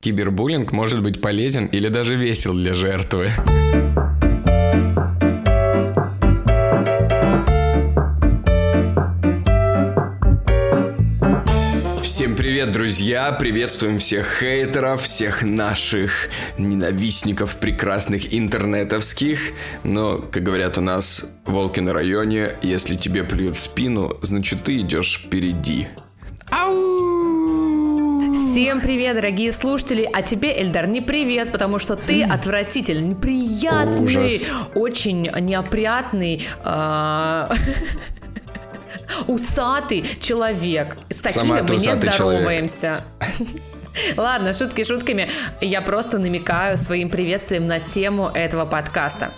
[0.00, 3.32] Кибербуллинг может быть полезен или даже весел для жертвы.
[12.00, 13.32] Всем привет, друзья!
[13.32, 16.28] Приветствуем всех хейтеров, всех наших
[16.58, 19.50] ненавистников прекрасных интернетовских.
[19.82, 24.78] Но, как говорят у нас, волки на районе, если тебе плюют в спину, значит ты
[24.78, 25.88] идешь впереди.
[28.38, 30.08] Всем привет, дорогие слушатели!
[30.12, 34.52] А тебе, Эльдар, не привет, потому что ты отвратительный, неприятный, Ужас.
[34.76, 37.50] очень неопрятный, а,
[39.26, 40.96] усатый человек.
[41.10, 43.02] С такими Сама мы не здороваемся.
[44.16, 45.28] Ладно, шутки шутками.
[45.60, 49.32] Я просто намекаю своим приветствием на тему этого подкаста.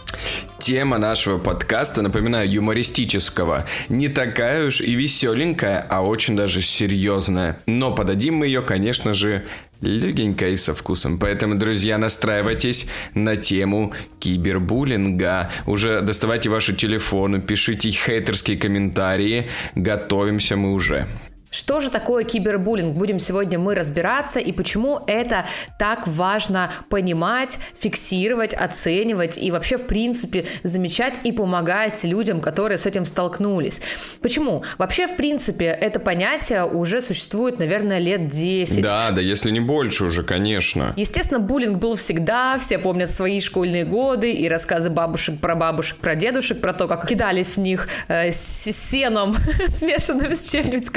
[0.61, 3.65] Тема нашего подкаста, напоминаю, юмористического.
[3.89, 7.59] Не такая уж и веселенькая, а очень даже серьезная.
[7.65, 9.47] Но подадим мы ее, конечно же,
[9.81, 11.19] легенько и со вкусом.
[11.19, 15.51] Поэтому, друзья, настраивайтесь на тему кибербуллинга.
[15.67, 19.49] Уже доставайте ваши телефоны, пишите хейтерские комментарии.
[19.75, 21.07] Готовимся мы уже.
[21.51, 22.97] Что же такое кибербуллинг?
[22.97, 25.47] Будем сегодня мы разбираться и почему это
[25.79, 32.87] так важно понимать, фиксировать, оценивать и вообще, в принципе, замечать и помогать людям, которые с
[32.87, 33.83] этим столкнулись.
[34.21, 34.63] Почему?
[34.79, 38.83] Вообще, в принципе, это понятие уже существует, наверное, лет 10.
[38.83, 40.95] Да, да, если не больше уже, конечно.
[40.97, 46.15] Естественно, буллинг был всегда, все помнят свои школьные годы и рассказы бабушек про бабушек, про
[46.15, 49.35] дедушек, про то, как кидались в них э, с сеном,
[49.69, 50.91] смешанным с чем-нибудь, с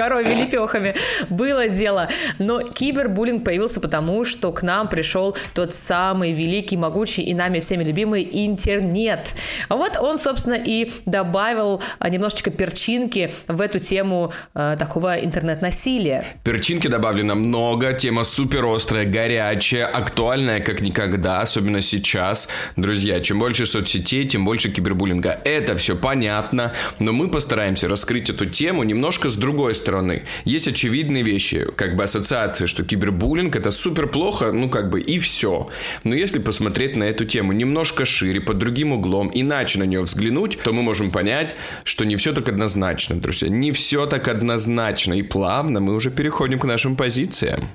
[0.45, 0.95] коровьей лепехами.
[1.29, 2.09] Было дело.
[2.39, 7.83] Но кибербуллинг появился потому, что к нам пришел тот самый великий, могучий и нами всеми
[7.83, 9.33] любимый интернет.
[9.69, 16.25] Вот он, собственно, и добавил а, немножечко перчинки в эту тему э, такого интернет-насилия.
[16.43, 22.49] Перчинки добавлено много, тема супер острая, горячая, актуальная как никогда, особенно сейчас.
[22.75, 25.39] Друзья, чем больше соцсетей, тем больше кибербуллинга.
[25.43, 30.23] Это все понятно, но мы постараемся раскрыть эту тему немножко с другой стороны.
[30.45, 35.19] Есть очевидные вещи, как бы ассоциации, что кибербуллинг это супер плохо, ну как бы и
[35.19, 35.69] все.
[36.03, 40.57] Но если посмотреть на эту тему немножко шире, под другим углом, иначе на нее взглянуть,
[40.63, 43.49] то мы можем понять, что не все так однозначно, друзья.
[43.49, 45.13] Не все так однозначно.
[45.13, 47.69] И плавно мы уже переходим к нашим позициям.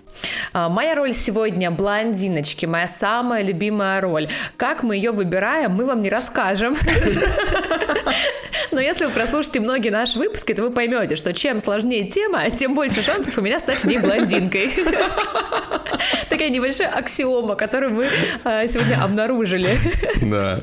[0.52, 4.28] А, Моя роль сегодня блондиночки, моя самая любимая роль.
[4.56, 6.76] Как мы ее выбираем, мы вам не расскажем.
[8.70, 12.74] Но если вы прослушаете многие наши выпуски, то вы поймете, что чем сложнее тема, тем
[12.74, 14.70] больше шансов у меня стать не блондинкой.
[16.28, 18.06] Такая небольшая аксиома, которую мы
[18.44, 19.78] а, сегодня обнаружили.
[20.22, 20.62] Да.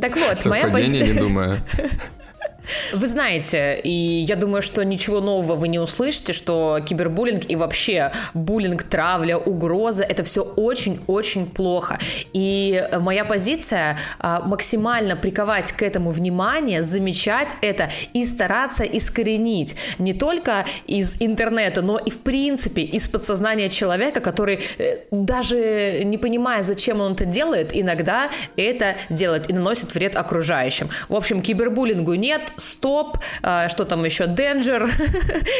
[0.00, 1.06] Так вот, моя позиция...
[1.06, 1.60] не думаю.
[2.92, 8.12] Вы знаете, и я думаю, что ничего нового вы не услышите, что кибербуллинг и вообще
[8.34, 11.98] буллинг, травля, угроза– это все очень-очень плохо.
[12.32, 20.12] И моя позиция а, максимально приковать к этому внимание, замечать это и стараться искоренить не
[20.12, 26.62] только из интернета, но и в принципе из подсознания человека, который э, даже не понимая,
[26.62, 30.88] зачем он это делает, иногда это делает и наносит вред окружающим.
[31.08, 34.90] В общем, кибербуллингу нет, стоп, а, что там еще, danger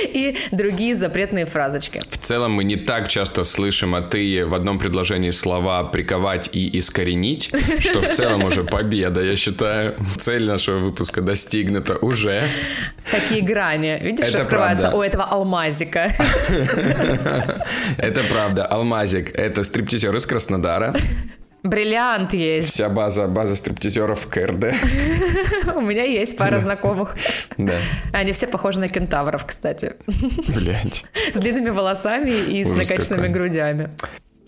[0.13, 2.01] и другие запретные фразочки.
[2.11, 6.79] В целом мы не так часто слышим от ты в одном предложении слова «приковать» и
[6.79, 9.95] «искоренить», что в целом уже победа, я считаю.
[10.17, 12.45] Цель нашего выпуска достигнута уже.
[13.11, 14.99] Какие грани, видишь, Это раскрываются правда.
[14.99, 16.13] у этого алмазика.
[17.99, 18.65] Это правда.
[18.67, 20.95] Алмазик– это стриптизер из Краснодара.
[21.63, 22.71] Бриллиант есть.
[22.71, 24.75] Вся база, база стриптизеров КРД.
[25.77, 27.17] У меня есть пара знакомых.
[27.57, 27.79] Да.
[28.13, 29.97] Они все похожи на кентавров, кстати.
[30.55, 31.05] Блять.
[31.35, 33.91] С длинными волосами и с накачанными грудями.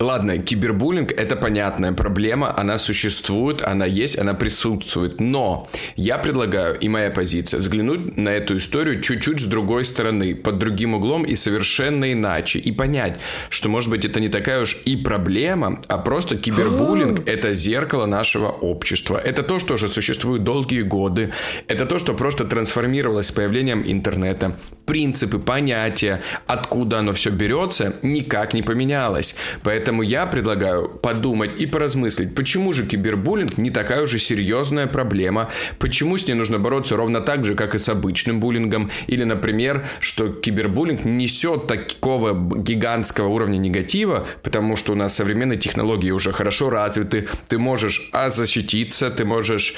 [0.01, 5.19] Ладно, кибербуллинг– это понятная проблема, она существует, она есть, она присутствует.
[5.19, 5.67] Но
[5.97, 10.93] я предлагаю, и моя позиция, взглянуть на эту историю чуть-чуть с другой стороны, под другим
[10.93, 12.59] углом и совершенно иначе.
[12.59, 17.53] И понять, что, может быть, это не такая уж и проблема, а просто кибербуллинг– это
[17.53, 19.17] зеркало нашего общества.
[19.17, 21.33] Это то, что уже существует долгие годы.
[21.67, 24.57] Это то, что просто трансформировалось с появлением интернета.
[24.85, 29.35] Принципы, понятия, откуда оно все берется, никак не поменялось.
[29.61, 35.49] Поэтому я предлагаю подумать и поразмыслить, почему же кибербуллинг не такая уже серьезная проблема,
[35.79, 39.85] почему с ней нужно бороться ровно так же, как и с обычным буллингом, или, например,
[39.99, 46.69] что кибербуллинг несет такого гигантского уровня негатива, потому что у нас современные технологии уже хорошо
[46.69, 49.75] развиты, ты можешь а защититься, ты можешь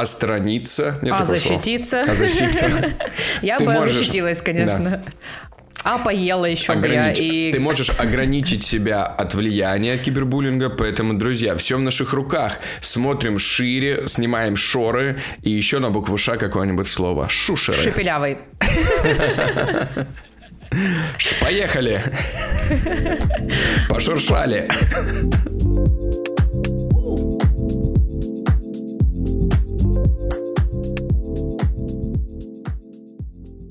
[0.00, 0.98] остраниться.
[1.02, 2.00] Нет А защититься?
[2.00, 2.70] А защититься.
[3.42, 5.02] Я бы защитилась, конечно.
[5.84, 7.12] А поела еще бы я.
[7.12, 7.52] И...
[7.52, 12.58] Ты можешь ограничить себя от влияния кибербуллинга, поэтому, друзья, все в наших руках.
[12.80, 17.28] Смотрим шире, снимаем шоры и еще на букву Ш какое-нибудь слово.
[17.28, 17.78] Шушеры.
[17.78, 18.38] Шепелявый.
[21.40, 22.02] Поехали.
[23.88, 24.68] Пошуршали.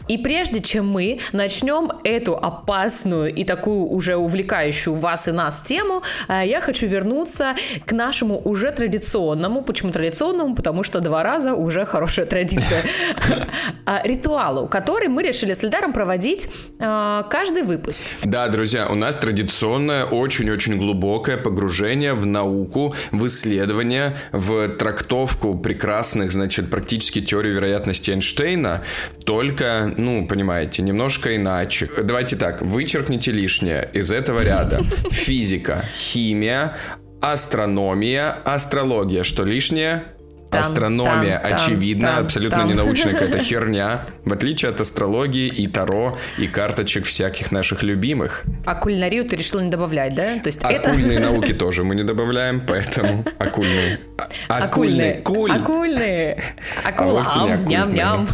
[0.09, 6.01] И прежде чем мы начнем эту опасную и такую уже увлекающую вас и нас тему,
[6.27, 11.85] э, я хочу вернуться к нашему уже традиционному, почему традиционному, потому что два раза уже
[11.85, 12.81] хорошая традиция,
[13.85, 18.01] а, ритуалу, который мы решили с Эльдаром проводить э, каждый выпуск.
[18.23, 26.31] Да, друзья, у нас традиционное, очень-очень глубокое погружение в науку, в исследование, в трактовку прекрасных,
[26.31, 28.83] значит, практически теорий вероятности Эйнштейна,
[29.23, 31.90] только ну, понимаете, немножко иначе.
[32.01, 34.81] Давайте так, вычеркните лишнее из этого ряда.
[35.10, 36.78] Физика, химия,
[37.22, 39.24] астрономия, астрология.
[39.24, 40.04] Что лишнее?
[40.50, 42.69] Там, Астрономия, там, очевидно, там, абсолютно там.
[42.69, 48.45] ненаучная какая-то херня, в отличие от астрологии и таро, и карточек всяких наших любимых.
[48.66, 50.40] А кулинарию ты решил не добавлять, да?
[50.40, 51.30] То есть Оккульные это...
[51.31, 54.00] науки тоже мы не добавляем, поэтому оккульные.
[54.48, 55.13] Оккульные.
[55.22, 55.52] Куль.
[55.52, 56.44] Оккульные.
[56.84, 57.24] Акула.
[57.36, 58.28] А ням-ням.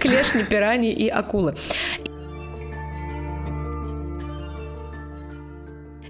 [0.00, 1.54] Клешни, пираньи и акулы.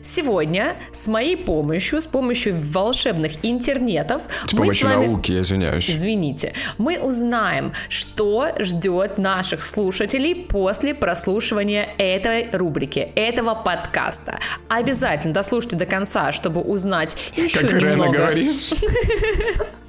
[0.03, 5.07] Сегодня с моей помощью, с помощью волшебных интернетов, с мы с вами...
[5.07, 5.91] науки, я извиняюсь.
[5.91, 6.55] Извините.
[6.79, 14.39] Мы узнаем, что ждет наших слушателей после прослушивания этой рубрики, этого подкаста.
[14.69, 18.05] Обязательно дослушайте до конца, чтобы узнать еще как немного.
[18.05, 18.71] Как говоришь.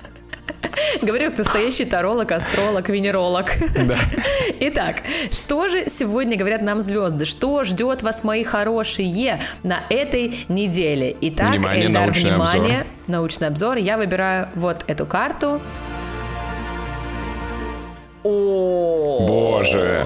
[1.01, 3.51] Говорю, как настоящий таролог, астролог, венеролог.
[3.75, 3.97] Да.
[4.59, 4.97] Итак,
[5.31, 7.25] что же сегодня говорят нам звезды?
[7.25, 11.15] Что ждет вас, мои хорошие, на этой неделе?
[11.21, 12.93] Итак, внимание, Эльдар, научный внимание, обзор.
[13.07, 13.77] научный обзор.
[13.77, 15.61] Я выбираю вот эту карту.
[18.23, 20.05] О, Боже,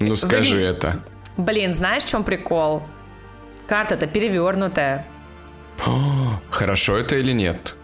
[0.00, 0.64] ну скажи Вы...
[0.64, 1.00] это.
[1.36, 2.82] Блин, знаешь, в чем прикол?
[3.66, 5.06] Карта-то перевернутая.
[6.50, 7.74] Хорошо это или нет?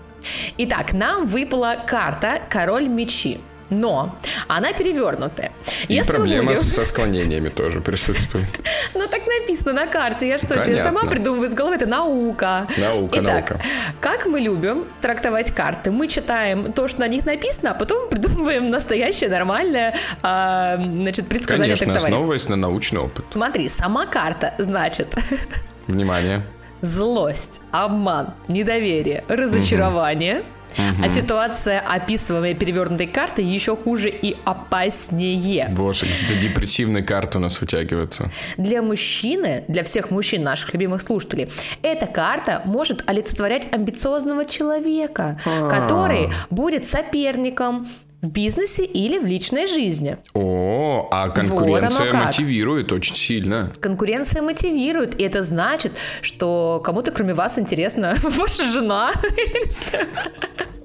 [0.59, 3.41] Итак, нам выпала карта «Король мечи».
[3.69, 5.53] Но она перевернутая.
[5.89, 6.57] И Если проблема будем...
[6.57, 8.49] со склонениями тоже присутствует.
[8.95, 10.29] Ну, так написано на карте.
[10.29, 11.75] Я что, тебе сама придумываю из головы?
[11.75, 12.67] Это наука.
[12.79, 13.65] Наука, Итак, наука.
[14.01, 15.91] как мы любим трактовать карты?
[15.91, 21.77] Мы читаем то, что на них написано, а потом придумываем настоящее, нормальное, а, значит, предсказание
[21.77, 22.15] Конечно, трактования.
[22.15, 23.25] основываясь на научный опыт.
[23.33, 25.15] Смотри, сама карта, значит...
[25.87, 26.43] Внимание
[26.81, 30.43] злость, обман, недоверие, разочарование.
[30.77, 31.05] Угу.
[31.05, 35.69] А ситуация, описываемая перевернутой картой, еще хуже и опаснее.
[35.71, 38.31] Боже, какие-то депрессивные карты у нас вытягиваются.
[38.59, 41.51] Для мужчины, для всех мужчин, наших любимых слушателей,
[41.83, 45.71] эта карта может олицетворять амбициозного человека, А-а-а.
[45.71, 47.89] который будет соперником,
[48.27, 50.19] в бизнесе или в личной жизни.
[50.35, 53.73] О, а конкуренция вот мотивирует очень сильно.
[53.81, 59.13] Конкуренция мотивирует, и это значит, что кому-то кроме вас интересна ваша жена.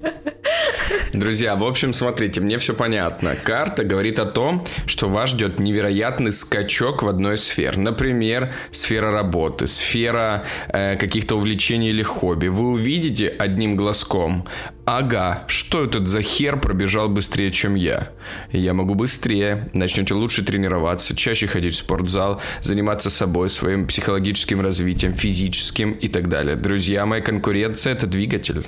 [1.13, 3.35] Друзья, в общем, смотрите, мне все понятно.
[3.35, 7.77] Карта говорит о том, что вас ждет невероятный скачок в одной из сфер.
[7.77, 12.47] Например, сфера работы, сфера э, каких-то увлечений или хобби.
[12.47, 14.47] Вы увидите одним глазком,
[14.85, 18.09] ага, что этот за хер пробежал быстрее, чем я?
[18.51, 25.13] Я могу быстрее, начнете лучше тренироваться, чаще ходить в спортзал, заниматься собой, своим психологическим развитием,
[25.13, 26.55] физическим и так далее.
[26.55, 28.65] Друзья, моя конкуренция– это двигатель.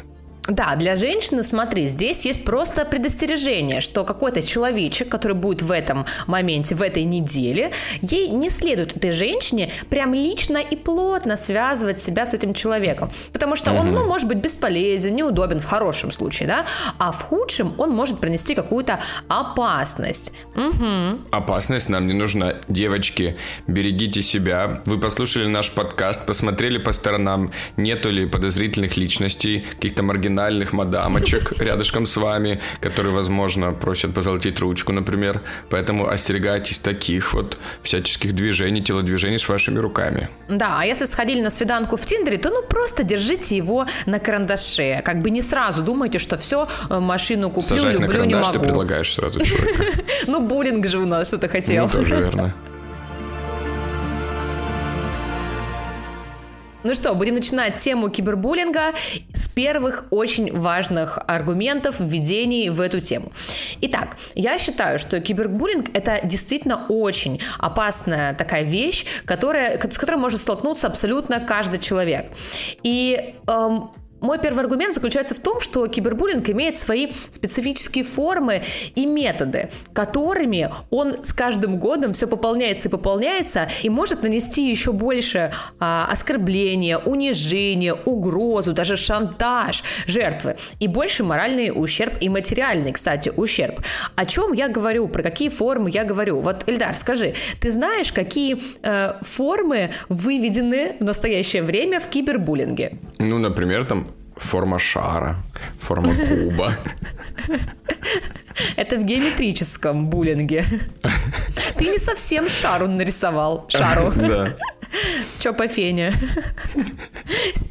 [0.48, 6.06] Да, для женщины, смотри, здесь есть просто предостережение, что какой-то человечек, который будет в этом
[6.28, 7.72] моменте, в этой неделе,
[8.02, 13.10] ей не следует этой женщине прям лично и плотно связывать себя с этим человеком.
[13.32, 16.66] Потому что он, ну, может быть бесполезен, неудобен в хорошем случае, да,
[16.98, 20.34] а в худшем он может принести какую-то опасность.
[20.56, 21.22] Угу.
[21.32, 22.56] Опасность нам не нужна.
[22.68, 24.82] Девочки, берегите себя.
[24.84, 31.52] Вы послушали наш подкаст, посмотрели по сторонам, нету ли подозрительных личностей, каких-то маргинальных маргинальных мадамочек
[31.60, 35.42] рядышком с вами, которые, возможно, просят позолотить ручку, например.
[35.70, 40.30] Поэтому остерегайтесь таких вот всяческих движений, телодвижений с вашими руками.
[40.50, 45.02] Да, а если сходили на свиданку в Тиндере, то ну просто держите его на карандаше.
[45.04, 48.44] Как бы не сразу думайте, что все, э, машину куплю, Сажать люблю, на карандаш не
[48.44, 48.54] могу.
[48.54, 50.04] ты предлагаешь сразу человеку.
[50.28, 51.84] Ну, буллинг же у нас что-то хотел.
[51.86, 52.54] Ну, тоже верно.
[56.84, 58.94] Ну что, будем начинать тему кибербуллинга
[59.34, 63.32] с первых очень важных аргументов, введений в эту тему.
[63.82, 70.42] Итак, я считаю, что кибербуллинг— это действительно очень опасная такая вещь, которая, с которой может
[70.42, 72.30] столкнуться абсолютно каждый человек.
[72.84, 73.90] И эм,
[74.24, 78.64] мой первый аргумент заключается в том, что кибербуллинг имеет свои специфические формы
[78.96, 84.94] и методы, которыми он с каждым годом все пополняется и пополняется и может нанести еще
[84.94, 93.32] больше а, оскорбления, унижения, угрозу, даже шантаж жертвы и больше моральный ущерб и материальный, кстати,
[93.36, 93.82] ущерб.
[94.16, 96.40] О чем я говорю, про какие формы я говорю?
[96.40, 102.98] Вот, Эльдар, скажи, ты знаешь, какие э, формы выведены в настоящее время в кибербуллинге?
[103.20, 104.08] Ну, например, там
[104.44, 105.38] форма шара,
[105.80, 106.74] форма куба.
[108.76, 110.66] Это в геометрическом буллинге.
[111.78, 113.66] Ты не совсем шару нарисовал.
[113.70, 114.12] Шару.
[114.24, 114.56] Да.
[115.40, 116.14] Чё по фене?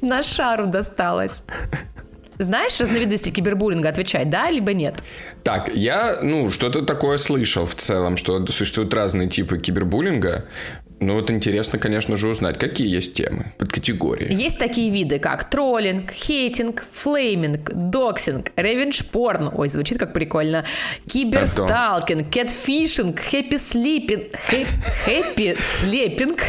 [0.01, 1.45] На шару досталось.
[2.39, 3.91] Знаешь разновидности кибербуллинга?
[3.91, 5.05] Отвечать, да, либо нет?
[5.45, 10.47] Так, я, ну, что-то такое слышал в целом, что существуют разные типы кибербуллинга.
[11.03, 14.33] Ну вот интересно, конечно же, узнать, какие есть темы, под категории.
[14.33, 20.65] Есть такие виды, как троллинг, хейтинг, flaming, доксинг, revenge porn, ой, звучит как прикольно,
[21.09, 24.31] киберсталкинг, catfishing, happy slipping,
[25.05, 26.41] happy slapping,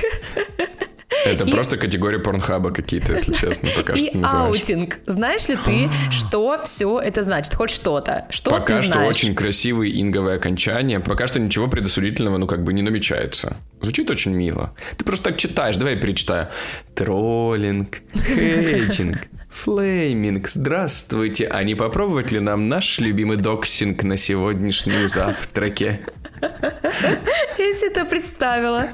[1.26, 1.52] Это и...
[1.52, 5.00] просто категория Pornhub а какие-то, если честно, пока и что И outing.
[5.06, 7.54] Знаешь ли ты, что все это значит?
[7.56, 8.26] Хоть что-то.
[8.30, 11.00] Что Пока что очень красивые инговые окончания.
[11.00, 13.58] Пока что ничего предосудительного, ну, как бы не намечается.
[13.82, 14.74] Звучит очень мило.
[14.98, 15.76] Ты просто так читаешь.
[15.78, 16.48] Давай я перечитаю.
[16.96, 19.20] Троллинг, хейтинг,
[19.54, 21.48] flaming, здравствуйте.
[21.48, 26.02] А не попробовать ли нам наш любимый доксинг на сегодняшнем завтраке?
[26.42, 28.90] Я себе это представила.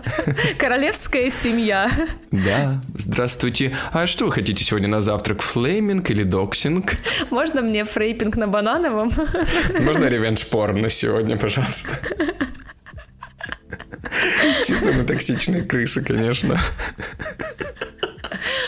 [0.58, 1.90] Королевская семья.
[2.32, 3.76] Да, здравствуйте.
[3.92, 5.42] А что вы хотите сегодня на завтрак?
[5.42, 6.98] Flaming или доксинг?
[7.32, 9.10] Можно мне fraping на банановом?
[9.80, 11.90] Можно revenge porn на сегодня, пожалуйста?
[14.66, 16.60] Чисто на токсичные крысы, конечно.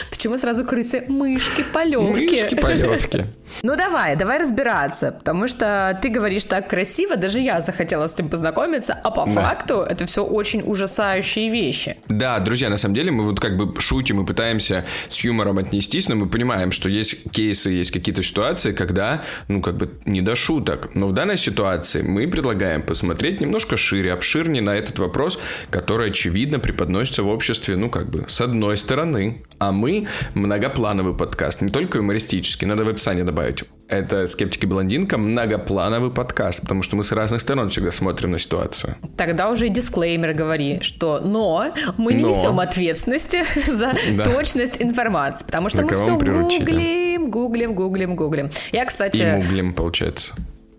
[0.10, 1.04] Почему сразу крысы?
[1.08, 2.30] Мышки, полевки.
[2.30, 3.26] Мышки, полевки.
[3.64, 8.30] Ну давай, давай разбираться, потому что ты говоришь так красиво, даже я захотела с этим
[8.30, 9.32] познакомиться, а по да.
[9.32, 11.98] факту это все очень ужасающие вещи.
[12.08, 16.08] Да, друзья, на самом деле мы вот как бы шутим и пытаемся с юмором отнестись,
[16.10, 20.36] но мы понимаем, что есть кейсы, есть какие-то ситуации, когда, ну как бы не до
[20.36, 20.96] шуток.
[20.96, 25.40] Но в данной ситуации мы предлагаем посмотреть немножко шире, обширнее на этот вопрос,
[25.70, 31.62] который очевидно преподносится в обществе, ну как бы с одной стороны, а мы многоплановый подкаст,
[31.62, 33.64] не только юмористический, надо в описании добавить.
[33.88, 38.96] Это «Скептики блондинка» многоплановый подкаст, потому что мы с разных сторон всегда смотрим на ситуацию.
[39.18, 42.30] Тогда уже и дисклеймер говори, что «но» мы не но.
[42.30, 44.24] несем ответственности за да.
[44.24, 48.50] точность информации, потому что на мы все гуглим, гуглим, гуглим, гуглим.
[48.72, 49.22] Я, кстати...
[49.22, 50.34] И муглим, получается.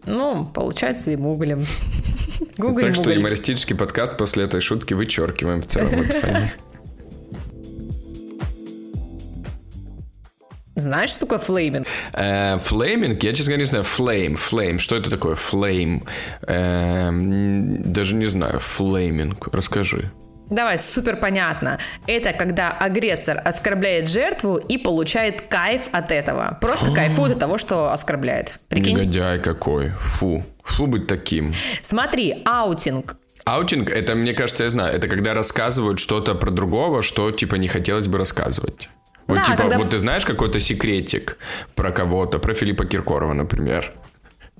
[0.06, 1.64] Ну, получается, и муглим.
[2.58, 6.50] Гуглим, так что юмористический подкаст после этой шутки вычеркиваем в целом описании.
[10.82, 11.86] Знаешь, что такое flaming?
[12.12, 13.84] Э, flaming, я, честно говоря, не знаю.
[13.84, 14.78] Flame, flame.
[14.78, 15.34] Что это такое?
[15.36, 16.02] Flame.
[16.42, 18.58] Э, даже не знаю.
[18.58, 19.48] Flaming.
[19.52, 20.10] Расскажи.
[20.50, 21.78] Давай, супер понятно.
[22.06, 26.58] Это когда агрессор оскорбляет жертву и получает кайф от этого.
[26.60, 28.58] Просто кайфует от того, что оскорбляет.
[28.68, 28.96] Прикинь?
[28.96, 29.90] Негодяй какой.
[29.98, 30.44] Фу.
[30.64, 31.54] Фу быть таким.
[31.80, 33.16] Смотри, outing.
[33.44, 37.66] Outing, это, мне кажется, я знаю, это когда рассказывают что-то про другого, что, типа, не
[37.66, 38.88] хотелось бы рассказывать.
[39.32, 39.78] Вот да, типа, когда...
[39.78, 41.38] вот ты знаешь какой-то секретик
[41.74, 43.90] про кого-то, про Филиппа Киркорова, например?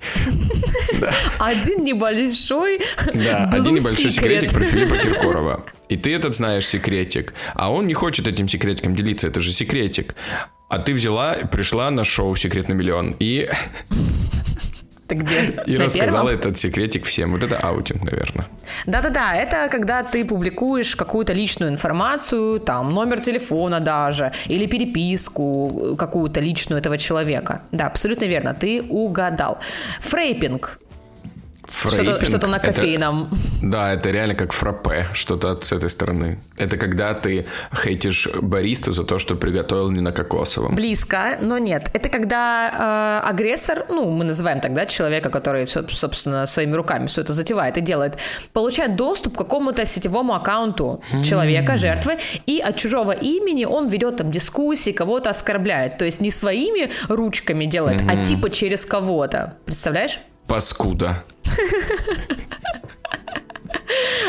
[1.38, 2.80] Один небольшой
[3.14, 5.64] Да, один небольшой секретик про Филиппа Киркорова.
[5.90, 10.14] И ты этот знаешь секретик, а он не хочет этим секретиком делиться, это же секретик.
[10.70, 13.46] А ты взяла, пришла на шоу «Секрет на миллион» и
[15.12, 15.62] ты где?
[15.66, 17.30] И рассказала этот секретик всем.
[17.30, 18.46] Вот это аутинг, наверное.
[18.86, 26.40] Да-да-да, это когда ты публикуешь какую-то личную информацию, там, номер телефона даже, или переписку какую-то
[26.40, 27.62] личную этого человека.
[27.72, 29.58] Да, абсолютно верно, ты угадал.
[30.00, 30.78] Фрейпинг
[31.72, 33.24] что-то, что-то на кофейном.
[33.24, 36.38] Это, да, это реально как фраппе, что-то с этой стороны.
[36.58, 40.74] Это когда ты хейтишь баристу за то, что приготовил не на кокосовом.
[40.74, 41.90] Близко, но нет.
[41.92, 47.32] Это когда э, агрессор, ну, мы называем тогда человека, который, собственно, своими руками все это
[47.32, 48.18] затевает и делает,
[48.52, 54.30] получает доступ к какому-то сетевому аккаунту человека, жертвы, и от чужого имени он ведет там
[54.30, 55.98] дискуссии, кого-то оскорбляет.
[55.98, 59.56] То есть не своими ручками делает, а типа через кого-то.
[59.64, 60.18] Представляешь?
[60.46, 61.24] Паскуда.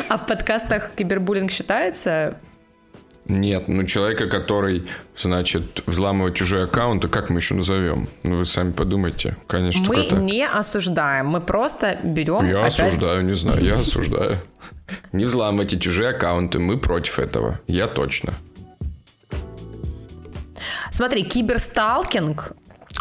[0.09, 2.37] А в подкастах кибербуллинг считается?
[3.25, 8.09] Нет, ну человека, который, значит, взламывает чужие аккаунты, как мы еще назовем?
[8.23, 9.85] Ну вы сами подумайте, конечно.
[9.87, 12.45] Мы не осуждаем, мы просто берем...
[12.45, 12.79] Я опять...
[12.79, 14.41] осуждаю, не знаю, я осуждаю.
[15.13, 18.33] Не взламывайте чужие аккаунты, мы против этого, я точно.
[20.91, 22.51] Смотри, киберсталкинг...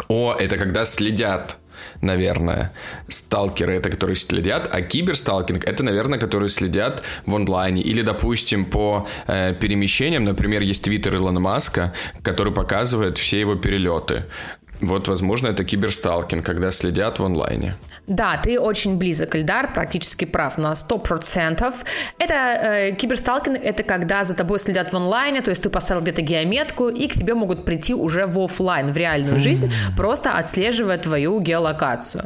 [0.07, 1.57] О, это когда следят
[2.01, 2.71] наверное.
[3.07, 7.81] Сталкеры— это которые следят, а киберсталкинг— это, наверное, которые следят в онлайне.
[7.81, 14.23] Или, допустим, по э, перемещениям, например, есть твиттер Илона Маска, который показывает все его перелеты.
[14.81, 17.75] Вот, возможно, это киберсталкинг, когда следят в онлайне.
[18.07, 21.73] Да, ты очень близок, Эльдар, практически прав на 100%.
[22.17, 26.21] Это э, киберсталкинг, это когда за тобой следят в онлайне, то есть ты поставил где-то
[26.21, 31.39] геометку, и к тебе могут прийти уже в офлайн, в реальную жизнь, просто отслеживая твою
[31.39, 32.25] геолокацию.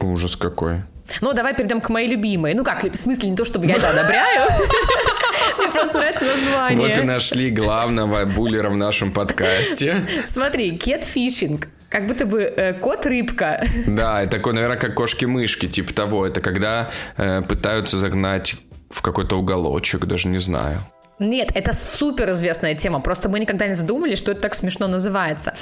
[0.00, 0.82] Ужас какой.
[1.20, 2.54] Ну, давай перейдем к моей любимой.
[2.54, 4.48] Ну как, в смысле, не то, чтобы я это одобряю.
[5.58, 6.88] Мне просто нравится название.
[6.88, 10.06] Вот и нашли главного буллера в нашем подкасте.
[10.26, 11.68] Смотри, кетфишинг.
[11.94, 13.64] Как будто бы э, кот-рыбка.
[13.86, 16.26] Да, это такой, наверное, как кошки-мышки, типа того.
[16.26, 18.56] Это когда э, пытаются загнать
[18.90, 20.80] в какой-то уголочек, даже не знаю.
[21.20, 22.98] Нет, это супер известная тема.
[22.98, 25.54] Просто мы никогда не задумывались, что это так смешно называется.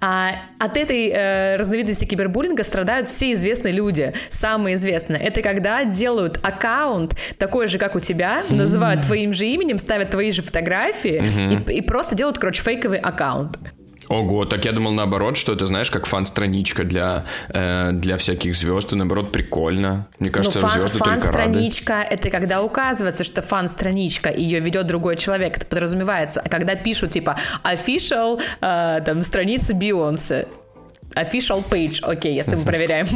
[0.00, 4.12] А, от этой э, разновидности кибербуллинга страдают все известные люди.
[4.28, 5.22] Самые известные.
[5.22, 8.54] Это когда делают аккаунт такой же, как у тебя, mm-hmm.
[8.56, 11.72] называют твоим же именем, ставят твои же фотографии mm-hmm.
[11.72, 13.60] и, и просто делают, короче, фейковый аккаунт.
[14.08, 18.92] Ого, так я думал наоборот, что это, знаешь, как фан-страничка для, э, для всяких звезд,
[18.92, 20.06] и наоборот прикольно.
[20.18, 25.56] Мне кажется, ну, фан, звезды фан-страничка— это когда указывается, что фан-страничка, ее ведет другой человек,
[25.56, 26.40] это подразумевается.
[26.40, 30.46] А когда пишут, типа, official, э, там, страница Бейонсе,
[31.14, 33.06] official page, окей, если мы проверяем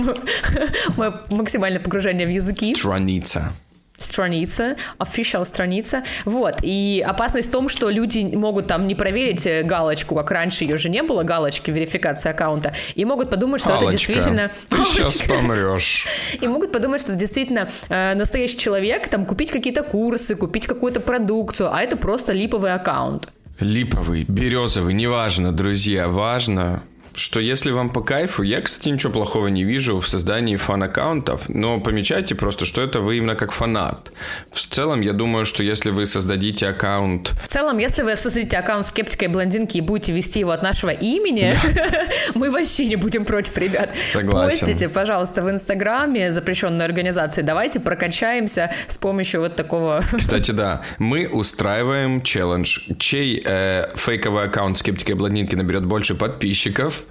[0.96, 2.74] мое максимальное погружение в языки.
[2.74, 3.52] Страница
[4.00, 9.62] страница, official страница, вот, и опасность в том, что люди могут там не проверить э,
[9.62, 13.88] галочку, как раньше ее же не было, галочки верификации аккаунта, и могут подумать, что Аллочка,
[13.88, 14.50] это действительно...
[14.68, 16.06] ты сейчас помрешь.
[16.40, 21.00] И могут подумать, что это действительно э, настоящий человек, там, купить какие-то курсы, купить какую-то
[21.00, 23.28] продукцию, а это просто липовый аккаунт.
[23.60, 26.82] Липовый, березовый, неважно, друзья, важно
[27.20, 31.78] что если вам по кайфу, я, кстати, ничего плохого не вижу в создании фан-аккаунтов, но
[31.78, 34.10] помечайте просто, что это вы именно как фанат.
[34.50, 37.32] В целом, я думаю, что если вы создадите аккаунт...
[37.40, 40.90] В целом, если вы создадите аккаунт скептика и блондинки и будете вести его от нашего
[40.90, 41.54] имени,
[42.34, 43.90] мы вообще не будем против, ребят.
[44.06, 44.60] Согласен.
[44.60, 47.42] Постите, пожалуйста, в Инстаграме запрещенной организации.
[47.42, 50.02] Давайте прокачаемся с помощью вот такого...
[50.16, 52.78] Кстати, да, мы устраиваем челлендж.
[52.98, 57.04] Чей э, фейковый аккаунт скептика и блондинки наберет больше подписчиков,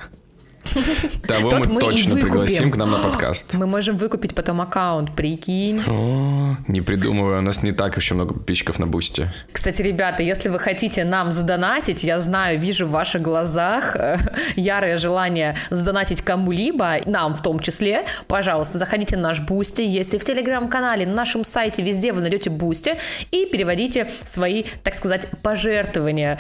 [1.28, 3.54] того мы, мы точно пригласим к нам на подкаст.
[3.54, 5.82] Мы можем выкупить потом аккаунт, прикинь.
[5.88, 9.32] О, не придумываю, у нас не так еще много подписчиков на Boosty.
[9.52, 14.18] Кстати, ребята, если вы хотите нам задонатить, я знаю, вижу в ваших глазах э,
[14.56, 20.18] ярое желание задонатить кому-либо, нам в том числе, пожалуйста, заходите на наш Boosty, есть и
[20.18, 22.96] в Телеграм-канале, на нашем сайте, везде вы найдете Boosty
[23.32, 26.40] и переводите свои, так сказать, пожертвования.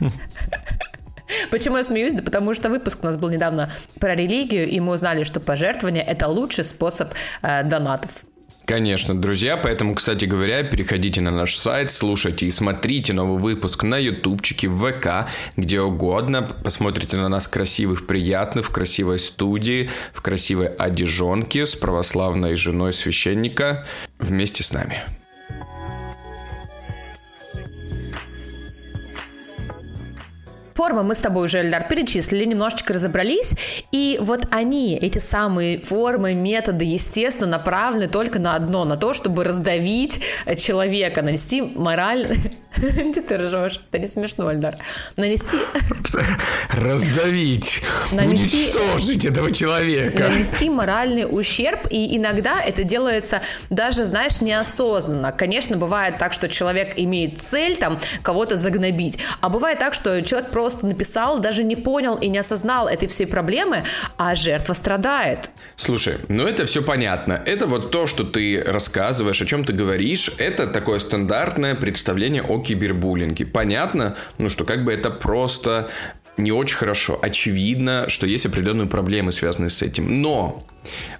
[1.50, 2.14] Почему я смеюсь?
[2.14, 6.02] Да потому что выпуск у нас был недавно про религию, и мы узнали, что пожертвование–
[6.06, 8.24] это лучший способ э, донатов.
[8.66, 13.98] Конечно, друзья, поэтому, кстати говоря, переходите на наш сайт, слушайте и смотрите новый выпуск на
[13.98, 16.48] ютубчике, в ВК, где угодно.
[16.64, 23.84] Посмотрите на нас красивых, приятных, в красивой студии, в красивой одежонке с православной женой священника
[24.18, 25.02] вместе с нами.
[30.74, 33.54] Формы мы с тобой уже, Эльдар, перечислили, немножечко разобрались,
[33.92, 39.44] и вот они, эти самые формы, методы, естественно, направлены только на одно, на то, чтобы
[39.44, 40.20] раздавить
[40.58, 42.50] человека, нанести моральный...
[42.76, 43.80] Где ты ржешь?
[43.92, 44.74] Это не смешно, Эльдар.
[45.16, 45.58] Нанести...
[46.72, 48.72] Раздавить, нанести...
[48.72, 50.24] уничтожить этого человека.
[50.24, 55.30] Нанести моральный ущерб, и иногда это делается даже, знаешь, неосознанно.
[55.30, 60.50] Конечно, бывает так, что человек имеет цель там кого-то загнобить, а бывает так, что человек
[60.50, 63.84] просто просто написал, даже не понял и не осознал этой всей проблемы,
[64.16, 65.50] а жертва страдает.
[65.76, 67.42] Слушай, ну это все понятно.
[67.44, 72.60] Это вот то, что ты рассказываешь, о чем ты говоришь, это такое стандартное представление о
[72.60, 73.44] кибербуллинге.
[73.44, 75.90] Понятно, ну что как бы это просто
[76.36, 77.18] не очень хорошо.
[77.22, 80.22] Очевидно, что есть определенные проблемы, связанные с этим.
[80.22, 80.64] Но,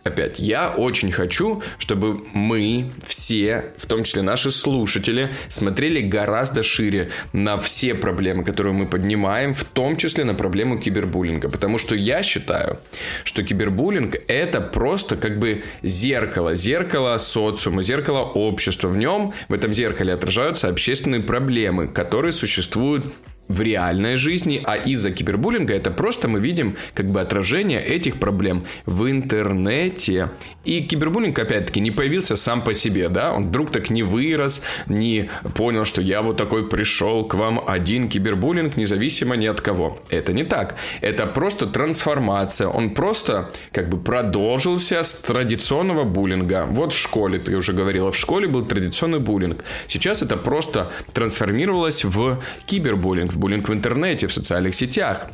[0.02, 7.10] опять, я очень хочу, чтобы мы все, в том числе наши слушатели, смотрели гораздо шире
[7.32, 11.48] на все проблемы, которые мы поднимаем, в том числе на проблему кибербуллинга.
[11.48, 12.80] Потому что я считаю,
[13.22, 16.56] что кибербуллинг– это просто как бы зеркало.
[16.56, 18.88] Зеркало социума, зеркало общества.
[18.88, 23.04] В нем, в этом зеркале отражаются общественные проблемы, которые существуют
[23.48, 28.64] в реальной жизни, а из-за кибербуллинга это просто мы видим как бы отражение этих проблем
[28.86, 30.30] в интернете.
[30.64, 35.28] И кибербуллинг, опять-таки, не появился сам по себе, да, он вдруг так не вырос, не
[35.54, 39.98] понял, что я вот такой пришел к вам один кибербуллинг, независимо ни от кого.
[40.08, 40.76] Это не так.
[41.00, 42.68] Это просто трансформация.
[42.68, 46.66] Он просто как бы продолжился с традиционного буллинга.
[46.68, 49.64] Вот в школе, ты уже говорила, в школе был традиционный буллинг.
[49.86, 55.28] Сейчас это просто трансформировалось в кибербуллинг в буллинг в интернете, в социальных сетях.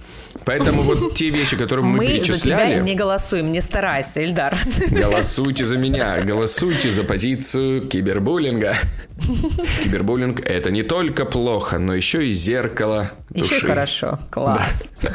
[0.45, 2.61] Поэтому вот те вещи, которые мы, мы перечисляли...
[2.61, 4.57] Мы за тебя не голосуем, не старайся, Ильдар.
[4.91, 8.77] Голосуйте за меня, голосуйте за позицию кибербуллинга.
[9.85, 13.55] Кибербуллинг– это не только плохо, но еще и зеркало души.
[13.55, 14.93] Еще хорошо, класс.
[15.03, 15.11] Да.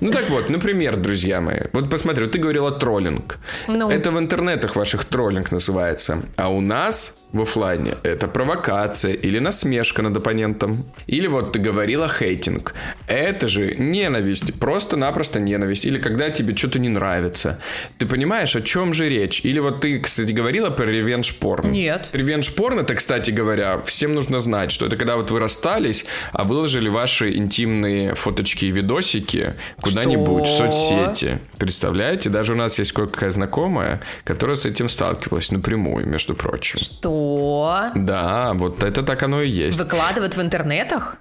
[0.00, 3.38] Ну так вот, например, друзья мои, вот посмотри, ты говорила троллинг.
[3.68, 3.90] Ну.
[3.90, 6.22] Это в интернетах ваших троллинг называется.
[6.36, 7.94] А у нас в офлайне.
[8.02, 10.84] Это провокация или насмешка над оппонентом.
[11.06, 12.74] Или вот ты говорила хейтинг.
[13.08, 15.84] Это же ненависть, просто-напросто ненависть.
[15.84, 17.58] Или когда тебе что-то не нравится.
[17.98, 19.40] Ты понимаешь, о чем же речь?
[19.44, 21.68] Или вот ты, кстати, говорила про ревенж порно.
[21.68, 22.08] Нет.
[22.12, 26.44] Ревенж порно, это, кстати говоря, всем нужно знать, что это когда вот вы расстались, а
[26.44, 31.38] выложили ваши интимные фоточки и видосики куда-нибудь в соцсети.
[31.58, 32.30] Представляете?
[32.30, 36.78] Даже у нас есть кое-какая знакомая, которая с этим сталкивалась напрямую, между прочим.
[36.78, 37.90] Что?
[37.94, 39.78] Да, вот это так оно и есть.
[39.78, 41.16] Выкладывают в интернетах?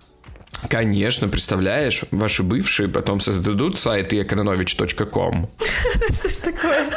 [0.70, 5.50] Конечно, представляешь, ваши бывшие потом создадут сайт econovich.com.
[6.12, 6.90] Что ж такое?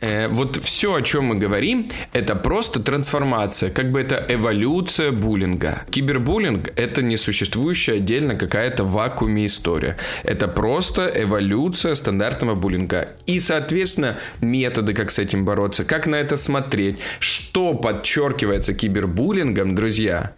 [0.00, 5.82] Э, вот все, о чем мы говорим, это просто трансформация, как бы это эволюция буллинга.
[5.90, 9.96] Кибербуллинг— это не существующая отдельно какая-то вакууме история.
[10.22, 13.08] Это просто эволюция стандартного буллинга.
[13.26, 20.32] И, соответственно, методы, как с этим бороться, как на это смотреть, что подчеркивается кибербуллингом, друзья,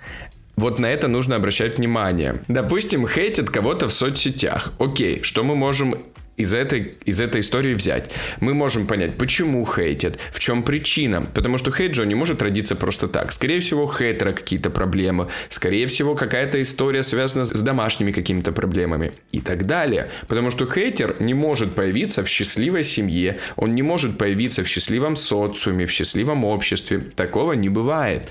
[0.56, 2.36] вот на это нужно обращать внимание.
[2.48, 4.74] Допустим, хейтят кого-то в соцсетях.
[4.78, 5.94] Окей, что мы можем
[6.40, 8.10] из этой, из этой истории взять.
[8.40, 11.26] Мы можем понять, почему хейтят, в чем причина.
[11.34, 13.32] Потому что хейт же не может родиться просто так.
[13.32, 15.28] Скорее всего, хейтера какие-то проблемы.
[15.48, 19.12] Скорее всего, какая-то история связана с домашними какими-то проблемами.
[19.32, 20.10] И так далее.
[20.28, 23.38] Потому что хейтер не может появиться в счастливой семье.
[23.56, 26.98] Он не может появиться в счастливом социуме, в счастливом обществе.
[27.16, 28.28] Такого не бывает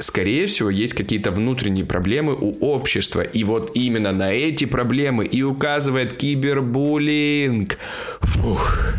[0.00, 3.20] скорее всего, есть какие-то внутренние проблемы у общества.
[3.20, 7.78] И вот именно на эти проблемы и указывает кибербуллинг.
[8.20, 8.94] Фух.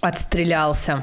[0.00, 1.02] Отстрелялся.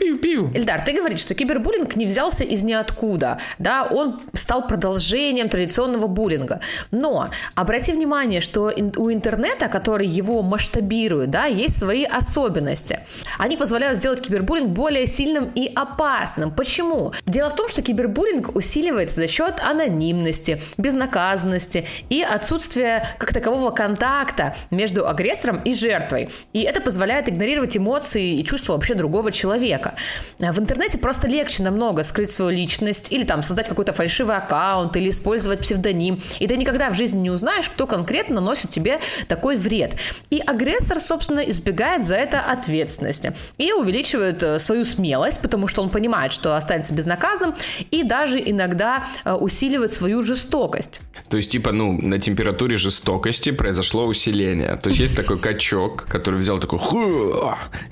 [0.00, 0.50] Пиу-пиу.
[0.54, 6.60] Эльдар, ты говоришь, что кибербуллинг не взялся из ниоткуда, да, он стал продолжением традиционного буллинга.
[6.90, 13.00] Но обрати внимание, что у интернета, который его масштабирует, да, есть свои особенности.
[13.38, 16.50] Они позволяют сделать кибербуллинг более сильным и опасным.
[16.50, 17.12] Почему?
[17.26, 24.56] Дело в том, что кибербуллинг усиливается за счет анонимности, безнаказанности и отсутствия как такового контакта
[24.70, 26.30] между агрессором и жертвой.
[26.54, 30.52] И это позволяет игнорировать эмоции и чувства вообще другого человека человека.
[30.52, 35.10] В интернете просто легче намного скрыть свою личность или там создать какой-то фальшивый аккаунт или
[35.10, 36.20] использовать псевдоним.
[36.38, 39.96] И ты никогда в жизни не узнаешь, кто конкретно наносит тебе такой вред.
[40.30, 45.90] И агрессор, собственно, избегает за это ответственности и увеличивает э, свою смелость, потому что он
[45.90, 47.54] понимает, что останется безнаказанным
[47.90, 51.00] и даже иногда э, усиливает свою жестокость.
[51.28, 54.76] То есть, типа, ну, на температуре жестокости произошло усиление.
[54.76, 56.80] То есть, есть такой качок, который взял такой,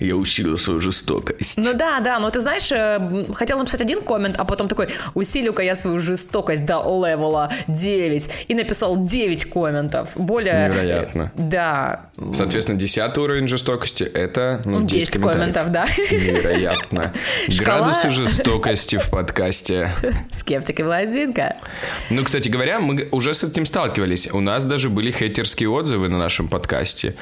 [0.00, 1.58] я усилил свою жестокость.
[1.58, 4.88] Ну да, да, да, но ты знаешь, э, хотел написать один коммент, а потом такой,
[5.14, 10.10] усилю-ка я свою жестокость до левела 9, и написал 9 комментов.
[10.14, 10.68] Более...
[10.68, 11.32] Невероятно.
[11.34, 12.10] Да.
[12.34, 15.86] Соответственно, 10 уровень жестокости— это ну, 10, 10 комментов, да.
[16.10, 17.14] Невероятно.
[17.48, 17.78] Шкала...
[17.78, 19.90] Градусы жестокости в подкасте.
[20.30, 21.56] Скептик и блондинка.
[22.10, 24.30] Ну, кстати говоря, мы уже с этим сталкивались.
[24.32, 27.14] У нас даже были хейтерские отзывы на нашем подкасте.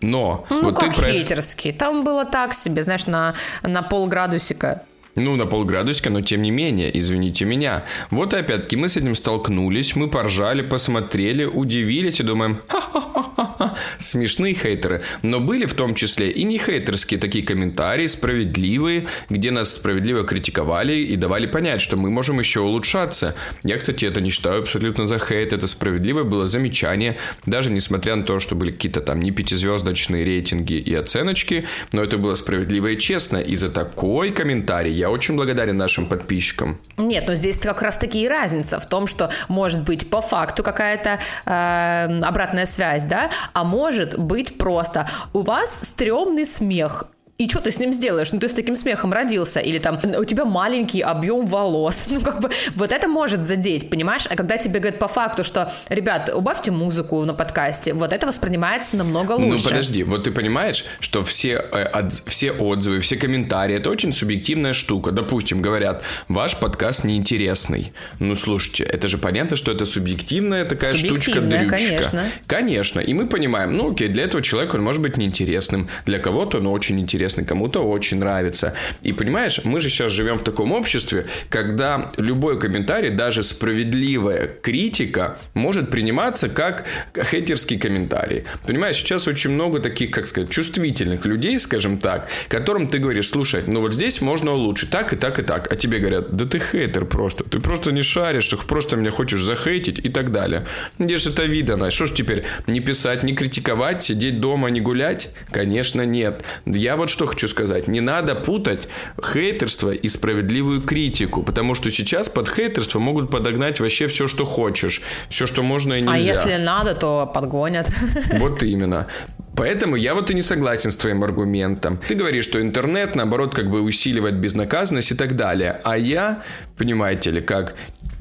[0.00, 0.46] Но...
[0.50, 1.10] Ну, вот как ты про...
[1.10, 1.72] хейтерские?
[1.72, 4.82] Там было так себе, знаешь, на, на полградусика.
[5.16, 7.84] Ну, на полградусика, но тем не менее, извините меня.
[8.10, 13.49] Вот и опять-таки мы с этим столкнулись, мы поржали, посмотрели, удивились и думаем, ха-ха-ха,
[13.98, 15.02] смешные хейтеры.
[15.22, 20.92] Но были в том числе и не хейтерские такие комментарии, справедливые, где нас справедливо критиковали
[20.92, 23.34] и давали понять, что мы можем еще улучшаться.
[23.62, 28.22] Я, кстати, это не считаю абсолютно за хейт, это справедливое было замечание, даже несмотря на
[28.22, 32.98] то, что были какие-то там не пятизвездочные рейтинги и оценочки, но это было справедливо и
[32.98, 36.78] честно, и за такой комментарий я очень благодарен нашим подписчикам.
[36.96, 40.62] Нет, но здесь как раз таки и разница в том, что может быть по факту
[40.62, 45.08] какая-то э, обратная связь, да, а может быть просто.
[45.32, 47.06] У вас стрёмный смех,
[47.40, 48.32] и что ты с ним сделаешь?
[48.32, 52.08] Ну, ты с таким смехом родился, или там у тебя маленький объем волос.
[52.20, 54.26] Ну, как бы вот это может задеть, понимаешь?
[54.28, 58.96] А когда тебе говорят по факту, что, ребят, убавьте музыку на подкасте, вот это воспринимается
[58.96, 59.64] намного ну, лучше.
[59.64, 64.12] Ну, подожди, вот ты понимаешь, что все, э, от, все отзывы, все комментарии, это очень
[64.12, 65.12] субъективная штука.
[65.12, 67.92] Допустим, говорят, ваш подкаст неинтересный.
[68.18, 71.76] Ну, слушайте, это же понятно, что это субъективная такая штучка-дрючка.
[71.76, 72.24] конечно.
[72.46, 73.00] Конечно.
[73.00, 76.66] И мы понимаем, ну, окей, для этого человека он может быть неинтересным, для кого-то он
[76.66, 78.74] очень интересный интересно, кому-то очень нравится.
[79.02, 85.38] И понимаешь, мы же сейчас живем в таком обществе, когда любой комментарий, даже справедливая критика,
[85.54, 86.84] может приниматься как
[87.30, 88.44] хейтерский комментарий.
[88.66, 93.62] Понимаешь, сейчас очень много таких, как сказать, чувствительных людей, скажем так, которым ты говоришь, слушай,
[93.66, 95.72] ну вот здесь можно улучшить, так и так и так.
[95.72, 99.42] А тебе говорят, да ты хейтер просто, ты просто не шаришь, ты просто меня хочешь
[99.42, 100.66] захейтить и так далее.
[100.98, 101.90] Где же это видно?
[101.90, 105.30] Что ж теперь, не писать, не критиковать, сидеть дома, не гулять?
[105.50, 106.44] Конечно, нет.
[106.66, 107.86] Я вот что хочу сказать.
[107.86, 108.88] Не надо путать
[109.22, 115.02] хейтерство и справедливую критику, потому что сейчас под хейтерство могут подогнать вообще все, что хочешь,
[115.28, 116.32] все, что можно и а нельзя.
[116.32, 117.92] А если надо, то подгонят.
[118.38, 119.06] Вот именно.
[119.54, 121.98] Поэтому я вот и не согласен с твоим аргументом.
[122.08, 125.78] Ты говоришь, что интернет, наоборот, как бы усиливает безнаказанность и так далее.
[125.84, 126.42] А я,
[126.78, 127.74] понимаете ли, как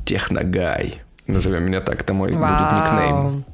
[0.03, 2.41] техногай, назовем меня так, это мой Вау.
[2.41, 3.45] будет никнейм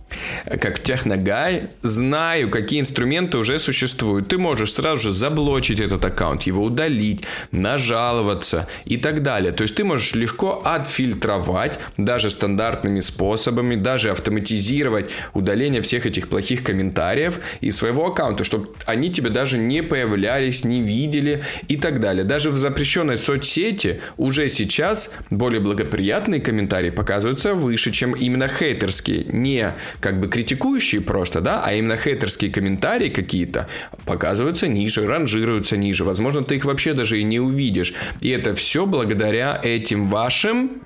[0.45, 4.27] как техногай, знаю, какие инструменты уже существуют.
[4.27, 9.51] Ты можешь сразу же заблочить этот аккаунт, его удалить, нажаловаться и так далее.
[9.51, 16.63] То есть ты можешь легко отфильтровать даже стандартными способами, даже автоматизировать удаление всех этих плохих
[16.63, 22.23] комментариев из своего аккаунта, чтобы они тебе даже не появлялись, не видели и так далее.
[22.23, 29.73] Даже в запрещенной соцсети уже сейчас более благоприятные комментарии показываются выше, чем именно хейтерские, не
[29.99, 33.67] как бы критикующие просто, да, а именно хейтерские комментарии какие-то
[34.05, 36.03] показываются ниже, ранжируются ниже.
[36.03, 37.93] Возможно, ты их вообще даже и не увидишь.
[38.21, 40.81] И это все благодаря этим вашим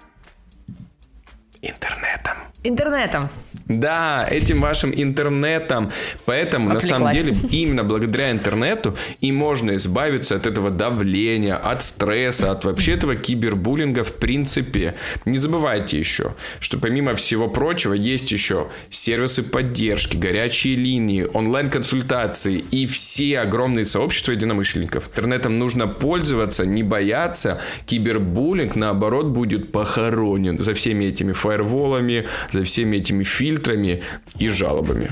[1.62, 2.49] интернетам.
[2.62, 3.30] Интернетом.
[3.70, 5.92] Да, этим вашим интернетом.
[6.26, 6.90] Поэтому, Отвлеклась.
[6.90, 12.66] на самом деле, именно благодаря интернету и можно избавиться от этого давления, от стресса, от
[12.66, 14.96] вообще этого кибербуллинга в принципе.
[15.24, 22.88] Не забывайте еще, что помимо всего прочего есть еще сервисы поддержки, горячие линии, онлайн-консультации и
[22.88, 25.08] все огромные сообщества единомышленников.
[25.08, 27.62] Интернетом нужно пользоваться, не бояться.
[27.86, 34.04] Кибербуллинг, наоборот, будет похоронен за всеми этими фаерволами, за всеми этими фильтрами
[34.38, 35.12] и жалобами.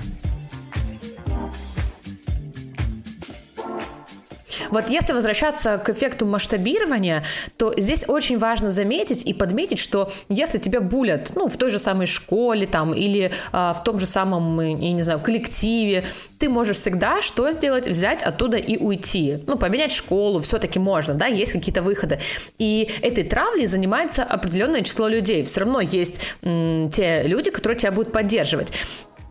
[4.69, 7.23] Вот если возвращаться к эффекту масштабирования,
[7.57, 11.79] то здесь очень важно заметить и подметить, что если тебя булят, ну, в той же
[11.79, 16.05] самой школе там или а, в том же самом, я не знаю, коллективе,
[16.39, 17.87] ты можешь всегда что сделать?
[17.87, 19.39] Взять оттуда и уйти.
[19.47, 22.19] Ну, поменять школу все-таки можно, да, есть какие-то выходы.
[22.57, 25.43] И этой травлей занимается определенное число людей.
[25.43, 28.71] Все равно есть м, те люди, которые тебя будут поддерживать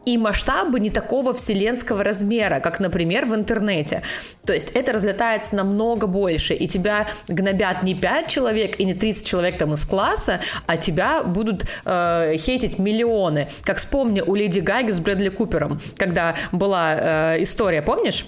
[0.06, 4.02] и масштабы не такого вселенского размера, как, например, в интернете.
[4.46, 9.26] То есть это разлетается намного больше, и тебя гнобят не 5 человек и не 30
[9.26, 13.48] человек там из класса, а тебя будут э, хейтить миллионы.
[13.64, 18.26] Как вспомни у Леди Гаги с Брэдли Купером, когда была э, история, помнишь?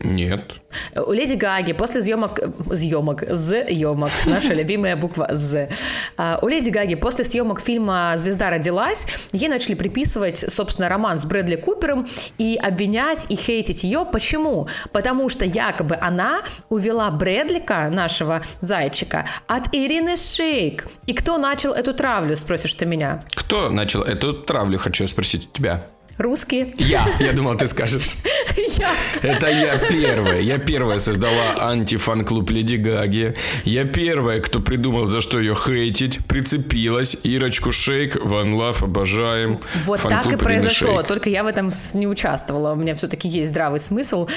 [0.00, 0.54] Нет.
[0.94, 2.40] У Леди Гаги после съемок...
[2.72, 3.22] Съемок.
[3.34, 4.10] Съемок.
[4.26, 5.68] Наша любимая буква З.
[6.16, 11.26] А, у Леди Гаги после съемок фильма «Звезда родилась» ей начали приписывать, собственно, роман с
[11.26, 12.06] Брэдли Купером
[12.38, 14.06] и обвинять и хейтить ее.
[14.10, 14.68] Почему?
[14.92, 20.88] Потому что якобы она увела Брэдлика, нашего зайчика, от Ирины Шейк.
[21.06, 23.22] И кто начал эту травлю, спросишь ты меня?
[23.34, 25.86] Кто начал эту травлю, хочу спросить у тебя?
[26.18, 26.74] Русские.
[26.78, 27.06] Я.
[27.18, 28.16] Я думал, ты скажешь.
[28.78, 28.92] Я.
[29.22, 30.40] Это я первая.
[30.40, 33.34] Я первая создала антифан-клуб Леди Гаги.
[33.64, 36.24] Я первая, кто придумал, за что ее хейтить.
[36.26, 37.16] Прицепилась.
[37.22, 39.58] Ирочку Шейк, Ван Лав, обожаем.
[39.84, 41.02] Вот так и произошло.
[41.02, 42.72] Только я в этом не участвовала.
[42.72, 44.28] У меня все-таки есть здравый смысл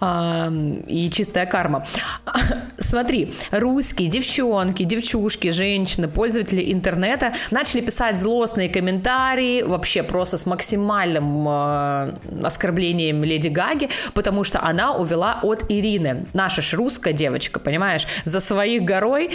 [0.00, 1.86] и чистая карма.
[2.78, 11.21] Смотри, русские девчонки, девчушки, женщины, пользователи интернета начали писать злостные комментарии, вообще просто с максимальным
[11.22, 16.26] откровенным э, оскорблением Леди Гаги, потому что она увела от Ирины.
[16.32, 19.30] Наша ж русская девочка, понимаешь, за своих горой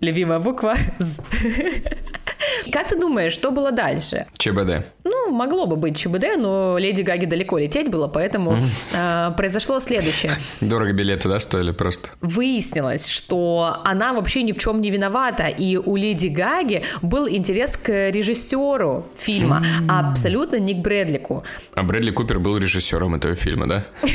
[0.00, 0.74] любимая буква.
[2.72, 4.26] Как ты думаешь, что было дальше?
[4.38, 4.84] ЧБД.
[5.04, 8.56] Ну, могло бы быть ЧБД, но Леди Гаги далеко лететь было, поэтому
[8.92, 10.32] э, произошло следующее.
[10.60, 12.08] Дорого билеты, да, стоили просто?
[12.20, 17.76] Выяснилось, что она вообще ни в чем не виновата, и у Леди Гаги был интерес
[17.76, 21.44] к режиссеру фильма, а абсолютно не к Брэдлику.
[21.74, 23.84] А Брэдли Купер был режиссером этого фильма, да?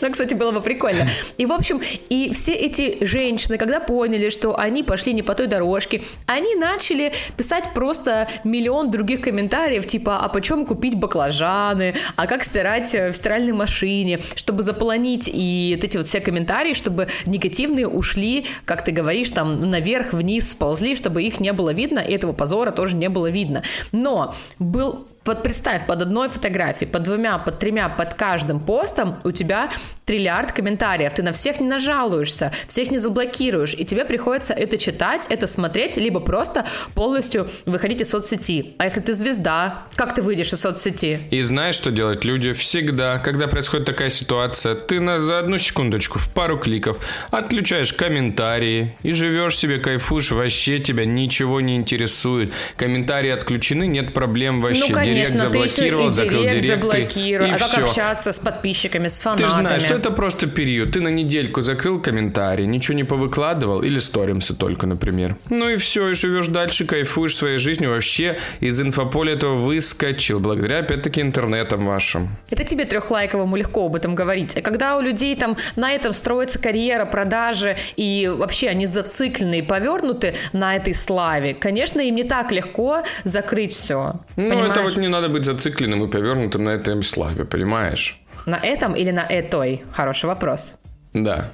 [0.00, 1.08] Ну, кстати, было бы прикольно.
[1.38, 5.46] И, в общем, и все эти женщины, когда поняли, что они пошли не по той
[5.46, 12.44] дорожке, они начали писать просто миллион других комментариев, типа, а почем купить баклажаны, а как
[12.44, 18.46] стирать в стиральной машине, чтобы заполонить и вот эти вот все комментарии, чтобы негативные ушли,
[18.64, 22.70] как ты говоришь, там наверх, вниз сползли, чтобы их не было видно, и этого позора
[22.70, 23.62] тоже не было видно.
[23.92, 29.30] Но был вот представь, под одной фотографией, под двумя, под тремя, под каждым постом у
[29.30, 29.70] тебя
[30.06, 31.12] триллиард комментариев.
[31.12, 35.98] Ты на всех не нажалуешься, всех не заблокируешь, и тебе приходится это читать, это смотреть,
[35.98, 36.64] либо просто
[36.94, 38.74] полностью выходить из соцсети.
[38.78, 41.20] А если ты звезда, как ты выйдешь из соцсети?
[41.30, 42.54] И знаешь, что делать люди?
[42.54, 46.96] Всегда, когда происходит такая ситуация, ты на, за одну секундочку, в пару кликов
[47.30, 52.50] отключаешь комментарии и живешь себе, кайфуешь, вообще тебя ничего не интересует.
[52.76, 54.86] Комментарии отключены, нет проблем вообще.
[54.88, 56.82] Ну, конечно, директ заблокировал, ты закрыл директ директ.
[56.82, 57.48] заблокируй.
[57.48, 57.82] и А как все.
[57.84, 59.46] общаться с подписчиками, с Ты фанатами?
[59.48, 60.92] же знаешь, что это просто период.
[60.92, 65.36] Ты на недельку закрыл комментарий, ничего не повыкладывал, или сторимся только, например.
[65.50, 67.90] Ну и все, и живешь дальше, кайфуешь своей жизнью.
[67.90, 72.36] Вообще из инфополя этого выскочил, благодаря, опять-таки, интернетам вашим.
[72.50, 74.56] Это тебе трехлайковому легко об этом говорить.
[74.56, 79.62] А когда у людей там на этом строится карьера, продажи, и вообще они зациклены и
[79.62, 84.14] повернуты на этой славе, конечно, им не так легко закрыть все.
[84.36, 88.20] Ну, это вот не надо быть зацикленным и повернутым на этой славе, понимаешь?
[88.46, 89.82] На этом или на этой?
[89.92, 90.78] Хороший вопрос.
[91.12, 91.52] Да.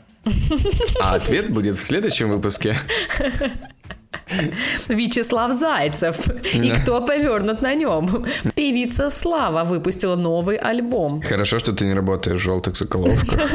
[1.03, 2.77] А ответ будет в следующем выпуске.
[4.89, 6.29] Вячеслав Зайцев.
[6.55, 8.27] И кто повернут на нем?
[8.55, 11.21] Певица Слава выпустила новый альбом.
[11.21, 13.51] Хорошо, что ты не работаешь в желтых соколовках.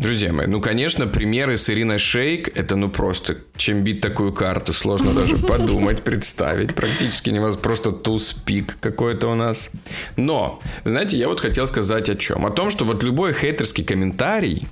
[0.00, 4.72] Друзья мои, ну, конечно, примеры с Ириной Шейк, это ну просто, чем бить такую карту,
[4.72, 6.74] сложно даже подумать, представить.
[6.74, 9.70] Практически невозможно, просто туз-пик какой-то у нас.
[10.16, 12.46] Но, знаете, я вот хотел сказать о чем?
[12.46, 14.66] О том, что вот любой хейтерский комментарий,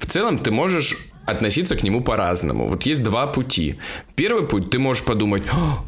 [0.00, 2.68] в целом ты можешь относиться к нему по-разному.
[2.68, 3.76] Вот есть два пути.
[4.14, 5.42] Первый путь, ты можешь подумать,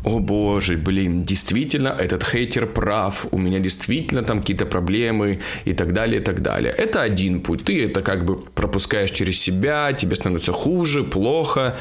[0.04, 5.92] о боже, блин, действительно, этот хейтер прав, у меня действительно там какие-то проблемы и так
[5.92, 6.72] далее, и так далее.
[6.72, 7.64] Это один путь.
[7.64, 11.76] Ты это как бы пропускаешь через себя, тебе становится хуже, плохо,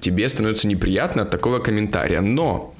[0.00, 2.20] тебе становится неприятно от такого комментария.
[2.20, 2.74] Но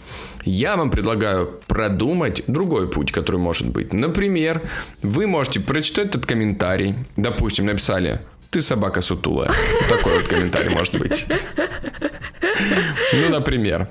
[0.44, 3.92] я вам предлагаю продумать другой путь, который может быть.
[3.92, 4.62] Например,
[5.02, 6.94] вы можете прочитать этот комментарий.
[7.16, 9.50] Допустим, написали ты собака сутулая.
[9.88, 11.26] Такой вот комментарий может быть.
[13.12, 13.88] Ну, например.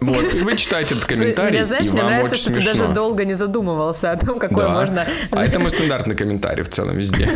[0.00, 2.60] Вот, и вы читаете этот комментарий, Мне, знаешь, и мне вам нравится, очень что ты
[2.60, 2.80] смешно.
[2.82, 4.70] даже долго не задумывался о том, какой Да.
[4.70, 5.06] можно...
[5.30, 7.28] А это мой стандартный комментарий в целом везде.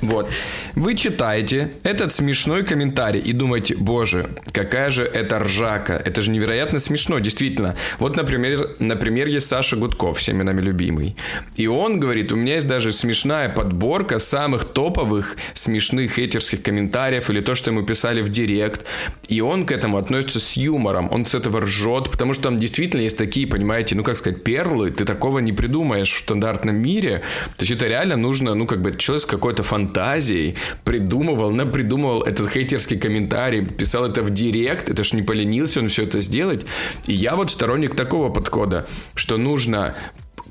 [0.00, 0.28] Вот.
[0.74, 5.94] Вы читаете этот смешной комментарий и думаете, боже, какая же это ржака.
[5.94, 7.76] Это же невероятно смешно, действительно.
[7.98, 11.16] Вот, например, например, есть Саша Гудков, всеми нами любимый.
[11.56, 17.40] И он говорит, у меня есть даже смешная подборка самых топовых смешных хейтерских комментариев или
[17.40, 18.84] то, что ему писали в директ.
[19.28, 21.08] И он к этому относится с юмором.
[21.12, 24.90] Он с этого ржет, потому что там действительно есть такие, понимаете, ну, как сказать, перлы.
[24.90, 27.22] Ты такого не придумаешь в стандартном мире.
[27.56, 32.98] То есть это реально нужно, ну, как бы, человек какой-то фантазией придумывал, напридумывал этот хейтерский
[32.98, 36.66] комментарий, писал это в директ, это ж не поленился он все это сделать.
[37.06, 39.94] И я вот сторонник такого подхода, что нужно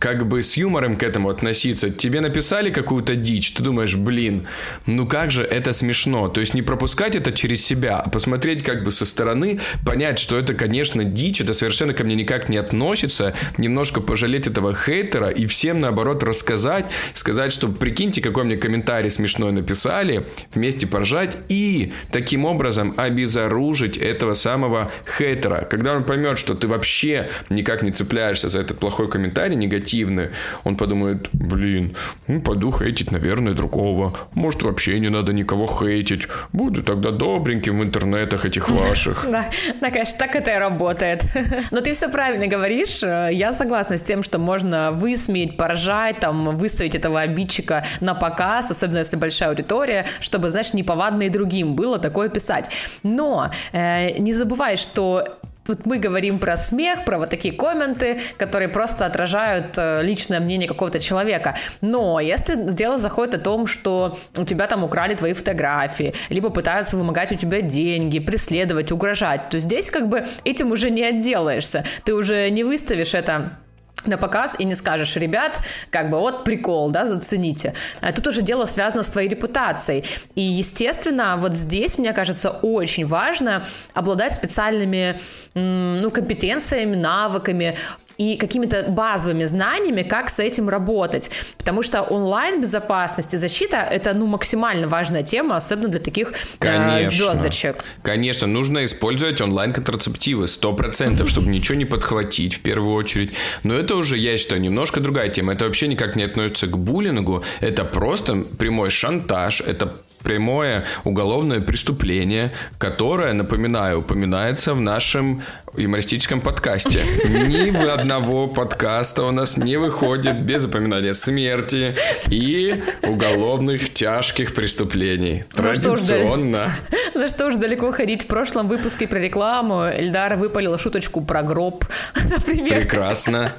[0.02, 1.92] как бы с юмором к этому относиться.
[1.92, 4.48] Тебе написали какую-то дичь, ты думаешь, блин,
[4.88, 6.28] ну как же это смешно.
[6.28, 10.40] То есть не пропускать это через себя, а посмотреть как бы со стороны, понять, что
[10.40, 15.46] это, конечно, дичь, это совершенно ко мне никак не относится, немножко пожалеть этого хейтера и
[15.46, 22.46] всем, наоборот, рассказать, сказать, что прикиньте, какой мне комментарий смешной написали, вместе поржать и таким
[22.46, 25.68] образом обезоружить этого самого хейтера.
[25.70, 29.56] Когда он поймет, что ты вообще никак не цепляешься за этот плохой комментарий,
[29.92, 30.30] негативный,
[30.64, 31.96] он подумает, блин,
[32.28, 34.14] ну, пойду хейтить, наверное, другого.
[34.34, 36.28] Может, вообще не надо никого хейтить.
[36.54, 39.28] Буду тогда добреньким в интернетах этих ваших.
[39.30, 39.50] Да,
[39.82, 41.24] да, конечно, так это и работает.
[41.72, 43.02] Но ты все правильно говоришь.
[43.02, 49.00] Я согласна с тем, что можно высмеять, поржать, там, выставить этого обидчика на показ, особенно
[49.00, 52.70] если большая аудитория, чтобы, знаешь, неповадно и другим было такое писать.
[53.04, 58.67] Но э, не забывай, что Тут мы говорим про смех, про вот такие комменты, которые
[58.67, 61.55] просто отражают э, личное мнение какого-то человека.
[61.82, 66.97] Но если дело заходит о том, что у тебя там украли твои фотографии, либо пытаются
[66.97, 71.86] вымогать у тебя деньги, преследовать, угрожать, то здесь как бы этим уже не отделаешься.
[72.05, 73.57] Ты уже не выставишь это
[74.06, 77.74] на показ и не скажешь, ребят, как бы вот прикол, да, зацените.
[78.02, 80.04] А тут уже дело связано с твоей репутацией.
[80.36, 85.20] И, естественно, вот здесь, мне кажется, очень важно обладать специальными
[85.54, 87.76] ну, компетенциями, навыками,
[88.22, 91.32] и какими-то базовыми знаниями, как с этим работать.
[91.57, 97.84] Потому что онлайн-безопасность и защита— это ну, максимально важная тема, особенно для таких э, звездочек.
[98.03, 103.32] Конечно, нужно использовать онлайн-контрацептивы, 100%, чтобы ничего не подхватить в первую очередь.
[103.63, 105.53] Но это уже, я считаю, немножко другая тема.
[105.53, 107.43] Это вообще никак не относится к буллингу.
[107.59, 115.43] Это просто прямой шантаж, это прямое уголовное преступление, которое, напоминаю, упоминается в нашем
[115.76, 117.01] юмористическом подкасте.
[117.26, 121.95] Ни в одного подкаста у нас не выходит без упоминания смерти
[122.30, 125.45] и уголовных тяжких преступлений.
[125.53, 126.76] Традиционно.
[127.13, 128.24] Ну что уж далеко ходить.
[128.24, 132.82] В прошлом выпуске про рекламу Эльдара выпалила шуточку про гроб, например.
[132.82, 133.53] Прекрасно.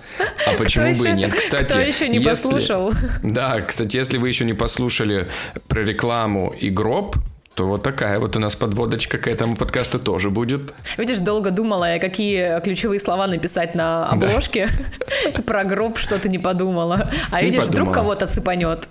[0.46, 1.34] А почему бы и нет?
[1.34, 2.92] Кстати, кто еще не послушал?
[3.22, 5.28] Да, кстати, если вы еще не послушали
[5.68, 7.16] про рекламу и гроб,
[7.55, 10.72] то вот такая вот у нас подводочка к этому подкасту тоже будет.
[10.96, 14.68] Видишь, долго думала, какие ключевые слова написать на обложке.
[15.34, 15.42] Да.
[15.46, 17.11] Про гроб что-то не подумала.
[17.30, 18.88] А видишь, вдруг кого-то цепанет.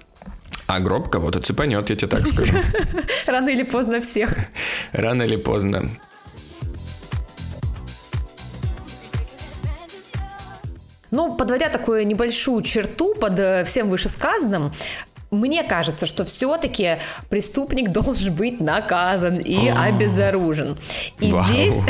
[0.68, 2.54] А гроб кого-то цепанет, я тебе так скажу.
[3.28, 4.36] Рано или поздно всех.
[4.92, 5.90] Рано или поздно.
[11.10, 14.72] Ну, подводя такую небольшую черту под э, всем вышесказанным,
[15.32, 16.98] мне кажется, что все-таки
[17.30, 20.78] преступник должен быть наказан и О, обезоружен.
[21.20, 21.46] И вау.
[21.46, 21.86] здесь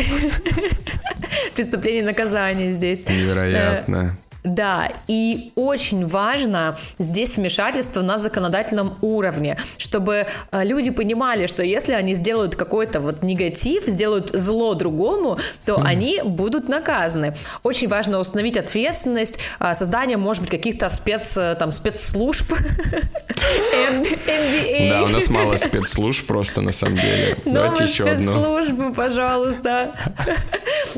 [1.56, 3.08] преступление наказания здесь.
[3.08, 4.16] Невероятно.
[4.44, 11.94] Да, и очень важно здесь вмешательство на законодательном уровне, чтобы э, люди понимали, что если
[11.94, 15.84] они сделают какой-то вот негатив, сделают зло другому, то mm.
[15.86, 17.36] они будут наказаны.
[17.62, 22.52] Очень важно установить ответственность, э, создание, может быть, каких-то спец, э, там, спецслужб.
[24.90, 27.38] Да, у нас мало спецслужб просто на самом деле.
[27.46, 28.32] Давайте еще одну.
[28.32, 29.94] спецслужбы, пожалуйста.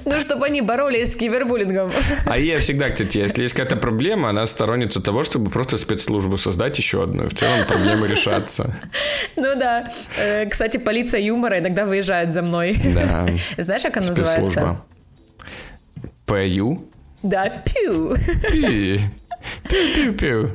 [0.06, 1.91] Ну, чтобы они боролись с кибербуллингом.
[2.26, 6.77] А я всегда, кстати, если есть какая-то проблема, она сторонница того, чтобы просто спецслужбу создать
[6.77, 7.23] еще одну.
[7.23, 8.75] В целом проблемы решатся.
[9.36, 9.91] Ну да.
[10.17, 12.77] Э, кстати, полиция юмора иногда выезжает за мной.
[12.93, 13.27] Да.
[13.57, 14.79] Знаешь, как она называется?
[16.25, 16.88] ПЮ?
[17.23, 18.15] Да, пью.
[18.51, 18.99] Пи.
[19.67, 20.51] Пиу-пиу-пиу.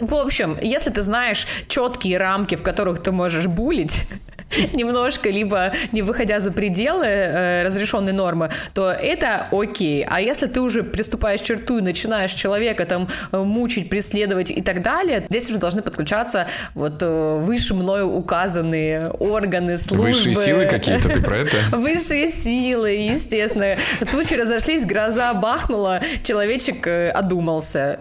[0.00, 4.02] В общем, если ты знаешь четкие рамки, в которых ты можешь булить,
[4.72, 10.04] немножко, либо не выходя за пределы э, разрешенной нормы, то это окей.
[10.08, 14.62] А если ты уже приступаешь к черту и начинаешь человека там э, мучить, преследовать и
[14.62, 20.08] так далее, здесь уже должны подключаться вот э, выше мною указанные органы, службы.
[20.08, 21.56] Высшие силы какие-то, ты про это?
[21.76, 23.76] Высшие силы, естественно.
[24.10, 28.00] Тучи разошлись, гроза бахнула, человечек э, одумался.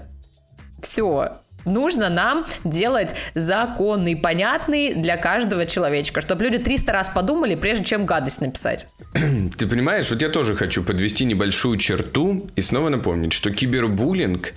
[0.82, 1.32] Все,
[1.68, 8.06] нужно нам делать законный, понятный для каждого человечка, чтобы люди 300 раз подумали, прежде чем
[8.06, 8.88] гадость написать.
[9.58, 14.54] Ты понимаешь, вот я тоже хочу подвести небольшую черту и снова напомнить, что кибербуллинг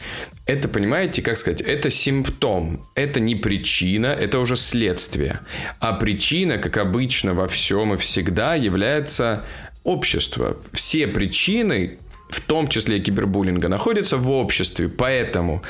[0.47, 5.41] это, понимаете, как сказать, это симптом, это не причина, это уже следствие.
[5.79, 9.45] А причина, как обычно во всем и всегда, является
[9.85, 10.57] общество.
[10.73, 11.99] Все причины
[12.31, 14.89] в том числе и кибербуллинга, находятся в обществе.
[14.89, 15.63] Поэтому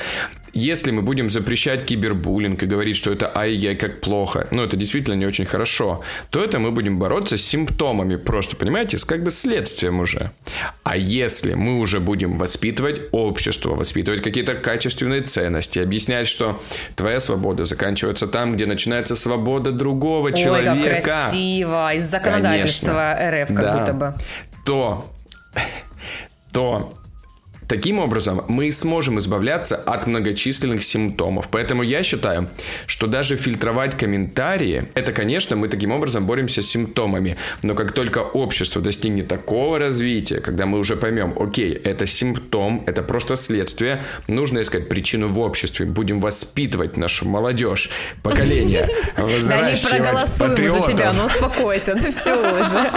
[0.53, 5.15] если мы будем запрещать кибербуллинг и говорить, что это ай-яй, как плохо, ну, это действительно
[5.15, 9.31] не очень хорошо, то это мы будем бороться с симптомами, просто, понимаете, с как бы
[9.31, 10.31] следствием уже.
[10.83, 16.61] А если мы уже будем воспитывать общество, воспитывать какие-то качественные ценности, объяснять, что
[16.95, 20.73] твоя свобода заканчивается там, где начинается свобода другого Ой, человека.
[20.73, 23.43] Ой, как красиво, из законодательства Конечно.
[23.43, 23.77] РФ как да.
[23.77, 24.15] будто бы.
[24.65, 25.11] То,
[26.53, 26.93] то
[27.71, 31.47] Таким образом, мы сможем избавляться от многочисленных симптомов.
[31.49, 32.49] Поэтому я считаю,
[32.85, 37.37] что даже фильтровать комментарии, это, конечно, мы таким образом боремся с симптомами.
[37.63, 43.03] Но как только общество достигнет такого развития, когда мы уже поймем, окей, это симптом, это
[43.03, 45.85] просто следствие, нужно искать причину в обществе.
[45.85, 47.89] Будем воспитывать нашу молодежь,
[48.21, 52.91] поколение, взращивать Да не проголосуем за тебя, ну успокойся, ну все уже.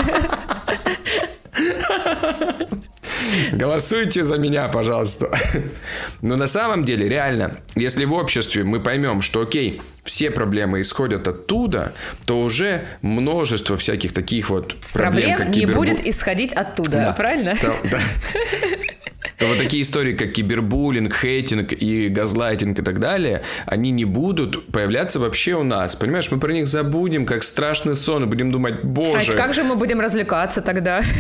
[3.53, 5.31] Голосуйте за меня, пожалуйста.
[6.23, 11.26] Но на самом деле, реально, если в обществе мы поймем, что окей, все проблемы исходят
[11.26, 11.94] оттуда,
[12.26, 15.80] то уже множество всяких таких вот проблем, проблем как не кибербу...
[15.80, 17.12] будет исходить оттуда, да.
[17.12, 17.57] правильно?
[17.57, 18.00] То, да.
[19.38, 24.66] то вот такие истории, как кибербуллинг, хейтинг и газлайтинг и так далее, они не будут
[24.66, 25.96] появляться вообще у нас.
[25.96, 29.32] Понимаешь, мы про них забудем, как страшный сон, и будем думать, боже.
[29.32, 31.02] А как же мы будем развлекаться тогда?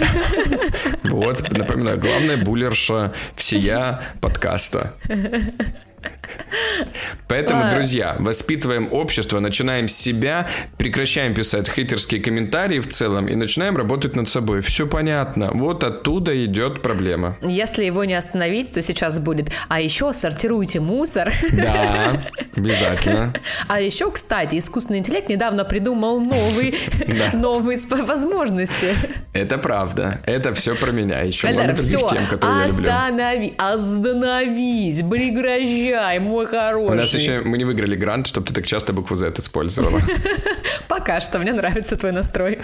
[1.04, 4.94] Вот, напоминаю, главная буллерша всея подкаста.
[7.28, 10.46] Поэтому, друзья, воспитываем общество, начинаем с себя,
[10.76, 14.60] прекращаем писать хейтерские комментарии в целом и начинаем работать над собой.
[14.60, 15.50] Все понятно.
[15.52, 17.36] Вот оттуда идет проблема.
[17.42, 19.50] Если его не остановить, то сейчас будет.
[19.68, 21.32] А еще сортируйте мусор.
[21.52, 22.24] Да,
[22.56, 23.32] обязательно.
[23.68, 26.76] А еще, кстати, искусственный интеллект недавно придумал новый,
[27.32, 28.94] новые возможности.
[29.32, 30.20] Это правда.
[30.24, 31.20] Это все про меня.
[31.20, 32.06] Еще я люблю.
[32.40, 36.92] Останови, остановись, прекращай Ай, мой хороший.
[36.92, 40.00] У нас еще мы не выиграли грант, чтобы ты так часто букву Z использовала.
[40.88, 42.60] Пока что, мне нравится твой настрой.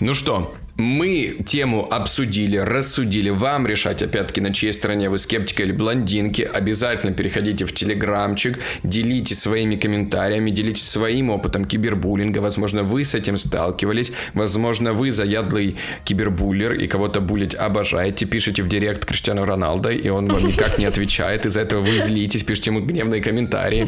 [0.00, 3.28] Ну что, мы тему обсудили, рассудили.
[3.30, 6.42] Вам решать, опять-таки, на чьей стороне вы скептика или блондинки.
[6.42, 12.38] Обязательно переходите в телеграмчик, делитесь своими комментариями, делитесь своим опытом кибербуллинга.
[12.38, 14.12] Возможно, вы с этим сталкивались.
[14.32, 18.24] Возможно, вы заядлый кибербуллер и кого-то булить обожаете.
[18.24, 21.44] Пишите в директ Криштиану Роналдо, и он вам никак не отвечает.
[21.44, 23.86] Из-за этого вы злитесь, пишите ему гневные комментарии.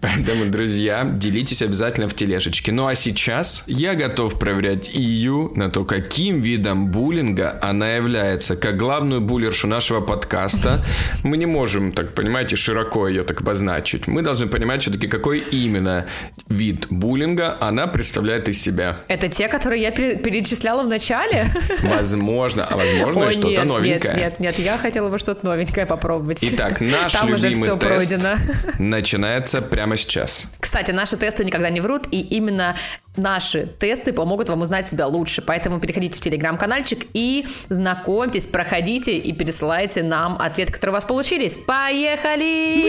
[0.00, 2.70] Поэтому, друзья, делитесь обязательно в тележечке.
[2.70, 8.56] Ну а сейчас я готов проверять Ию на то, как каким видом буллинга она является.
[8.56, 10.84] Как главную буллершу нашего подкаста
[11.22, 14.08] мы не можем, так понимаете, широко ее так обозначить.
[14.08, 16.06] Мы должны понимать все-таки, какой именно
[16.48, 18.96] вид буллинга она представляет из себя.
[19.06, 21.46] Это те, которые я перечисляла в начале?
[21.82, 24.14] Возможно, а возможно О, что-то новенькое.
[24.14, 26.42] Нет, нет, нет, я хотела бы что-то новенькое попробовать.
[26.42, 28.36] Итак, наш Там любимый уже все тест пройдено.
[28.78, 30.46] начинается прямо сейчас.
[30.58, 32.76] Кстати, наши тесты никогда не врут, и именно
[33.16, 35.42] наши тесты помогут вам узнать себя лучше.
[35.42, 41.58] Поэтому переходите в телеграм-канальчик и знакомьтесь, проходите и пересылайте нам ответы, которые у вас получились.
[41.58, 42.82] Поехали!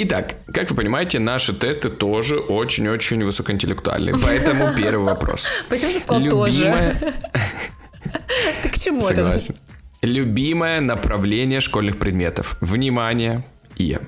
[0.00, 4.14] Итак, как вы понимаете, наши тесты тоже очень-очень высокоинтеллектуальные.
[4.22, 5.48] Поэтому первый вопрос.
[5.68, 6.94] Почему ты сказал тоже?
[8.62, 9.56] Ты к чему Согласен.
[10.00, 12.56] Любимое направление школьных предметов.
[12.60, 13.44] Внимание,
[13.76, 13.98] и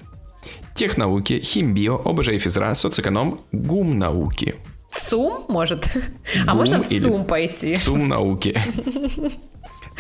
[0.81, 4.55] технауки, химбио, ОБЖ и физра, соцэконом, гум науки.
[4.91, 5.95] СУМ, может?
[6.47, 7.76] А можно в СУМ пойти?
[7.76, 8.59] СУМ науки.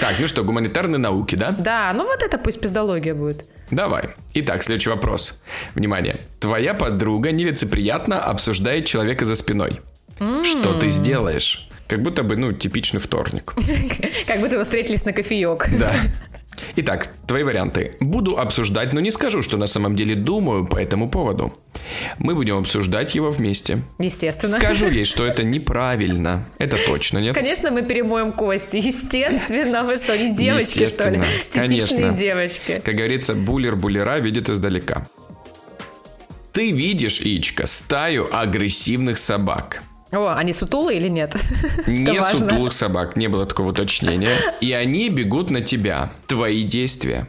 [0.00, 1.50] Так, ну что, гуманитарные науки, да?
[1.50, 3.44] Да, ну вот это пусть пиздология будет.
[3.70, 4.08] Давай.
[4.32, 5.42] Итак, следующий вопрос.
[5.74, 6.20] Внимание.
[6.38, 9.80] Твоя подруга нелицеприятно обсуждает человека за спиной.
[10.18, 10.44] Mm.
[10.44, 11.68] Что ты сделаешь?
[11.88, 13.52] Как будто бы, ну, типичный вторник.
[14.26, 15.68] Как будто вы встретились на кофеек.
[15.78, 15.92] Да.
[16.76, 17.96] Итак, твои варианты.
[18.00, 21.52] Буду обсуждать, но не скажу, что на самом деле думаю по этому поводу.
[22.18, 23.82] Мы будем обсуждать его вместе.
[23.98, 24.58] Естественно.
[24.58, 26.44] Скажу ей, что это неправильно.
[26.58, 27.34] Это точно, нет?
[27.34, 28.76] Конечно, мы перемоем кости.
[28.76, 29.84] Естественно.
[29.84, 31.20] Вы что, не девочки, что ли?
[31.48, 32.14] Типичные Конечно.
[32.14, 32.82] девочки.
[32.84, 35.06] Как говорится, буллер буллера видит издалека.
[36.52, 39.82] Ты видишь, Ичка, стаю агрессивных собак.
[40.12, 41.36] О, они сутулые или нет?
[41.86, 44.36] Не сутулых собак, не было такого уточнения.
[44.60, 46.10] И они бегут на тебя.
[46.26, 47.28] Твои действия.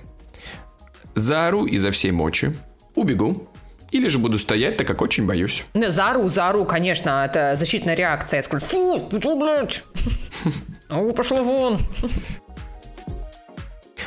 [1.13, 2.53] Заору изо всей мочи.
[2.95, 3.47] Убегу.
[3.91, 5.63] Или же буду стоять, так как очень боюсь.
[5.73, 8.37] Не, заору, заору, конечно, это защитная реакция.
[8.37, 9.83] Я скажу, фу, ты что, блядь?
[10.89, 11.79] Ну, пошла вон.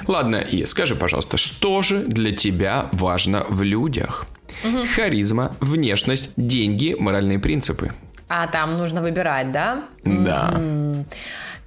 [0.06, 4.26] Ладно, и скажи, пожалуйста, что же для тебя важно в людях?
[4.64, 4.84] Угу.
[4.94, 7.92] Харизма, внешность, деньги, моральные принципы.
[8.28, 9.82] А, там нужно выбирать, да?
[10.04, 10.60] Да.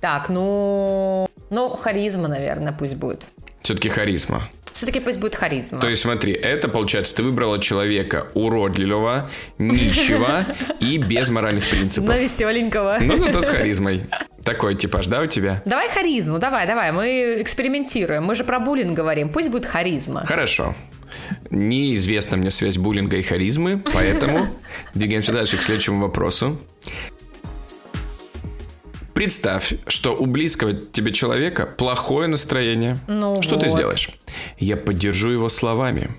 [0.01, 1.28] Так, ну...
[1.49, 3.30] Ну, харизма, наверное, пусть будет.
[3.62, 4.49] Все-таки харизма.
[4.74, 5.82] Все-таки пусть будет харизма.
[5.82, 9.28] То есть смотри, это получается, ты выбрала человека уродливого,
[9.58, 10.45] нищего
[10.80, 12.10] и без моральных принципов.
[12.10, 12.97] Но веселенького.
[13.01, 14.05] Но зато с харизмой.
[14.43, 15.64] Такой типаж, да, у тебя?
[15.66, 16.91] Давай харизму, давай, давай.
[16.91, 18.24] Мы экспериментируем.
[18.24, 19.30] Мы же про буллинг говорим.
[19.30, 20.26] Пусть будет харизма.
[20.28, 20.76] Хорошо.
[21.49, 24.47] Неизвестна мне связь буллинга и харизмы, поэтому
[24.93, 26.60] двигаемся дальше к следующему вопросу.
[29.14, 32.99] Представь, что у близкого тебе человека плохое настроение.
[33.08, 33.64] Ну что вот.
[33.64, 34.12] ты сделаешь?
[34.60, 36.12] Я поддержу его словами.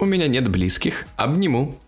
[0.00, 1.78] У меня нет близких, обниму.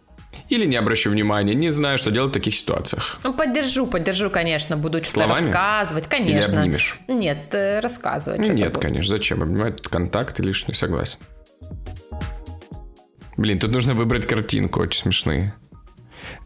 [0.48, 3.18] Или не обращу внимания, не знаю, что делать в таких ситуациях.
[3.22, 5.44] Ну, поддержу, поддержу, конечно, буду что-то Словами?
[5.44, 6.52] рассказывать, конечно.
[6.52, 6.98] Или обнимешь?
[7.08, 8.48] Нет, э, рассказывать.
[8.48, 9.82] Нет, конечно, зачем обнимать?
[9.82, 11.18] Контакт лишний, согласен.
[13.36, 15.54] Блин, тут нужно выбрать картинку, очень смешные.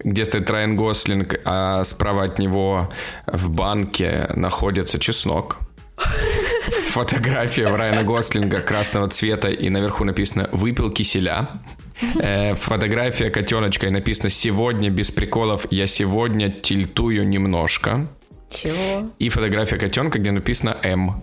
[0.04, 2.90] где стоит Райан Гослинг, а справа от него
[3.26, 5.58] в банке находится чеснок.
[6.90, 11.48] Фотография Райана Гослинга красного цвета, и наверху написано «Выпил киселя».
[12.20, 18.06] Э, фотография котеночка, и написано «Сегодня без приколов, я сегодня тильтую немножко».
[18.50, 19.08] Чего?
[19.18, 21.22] И фотография котенка, где написано «М».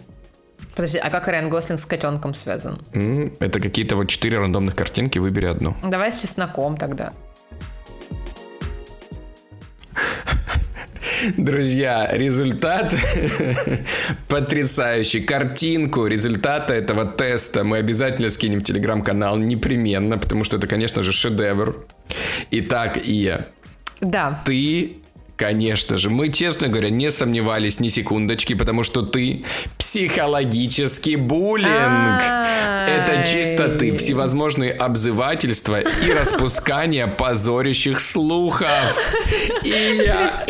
[0.79, 2.79] Подожди, а как Райан Гослинг с котенком связан?
[3.41, 5.75] Это какие-то вот четыре рандомных картинки, выбери одну.
[5.83, 7.11] Давай с чесноком тогда.
[11.35, 12.95] Друзья, результат
[14.29, 15.19] потрясающий.
[15.19, 21.11] Картинку результата этого теста мы обязательно скинем в телеграм-канал непременно, потому что это, конечно же,
[21.11, 21.87] шедевр.
[22.51, 23.47] Итак, Ия,
[23.99, 24.41] да.
[24.45, 24.95] ты
[25.39, 29.45] Конечно же, мы, честно говоря, не сомневались ни секундочки, потому что ты
[29.77, 32.21] психологический буллинг.
[32.89, 38.69] Это чисто ты, всевозможные обзывательства и распускание позорящих слухов.
[39.63, 40.43] И я...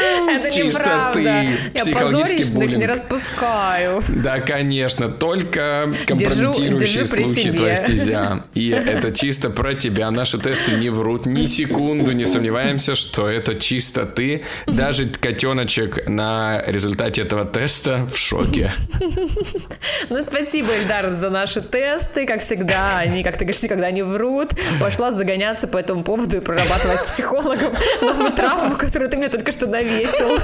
[0.00, 1.22] Это Чисто ты.
[1.22, 2.76] Я Психологический буллинг.
[2.76, 4.02] не распускаю.
[4.08, 7.52] Да, конечно, только компрометирующие себе.
[7.52, 8.44] твоя стезя.
[8.54, 10.10] И это чисто про тебя.
[10.10, 14.44] Наши тесты не врут ни секунду, не сомневаемся, что это чисто ты.
[14.66, 18.72] Даже котеночек на результате этого теста в шоке.
[20.08, 22.26] Ну, спасибо, Эльдар, за наши тесты.
[22.26, 24.52] Как всегда, они, как ты говоришь, никогда не врут.
[24.80, 29.52] Пошла загоняться по этому поводу и прорабатывать с психологом новую травму, которую ты мне только
[29.52, 30.38] что навесил.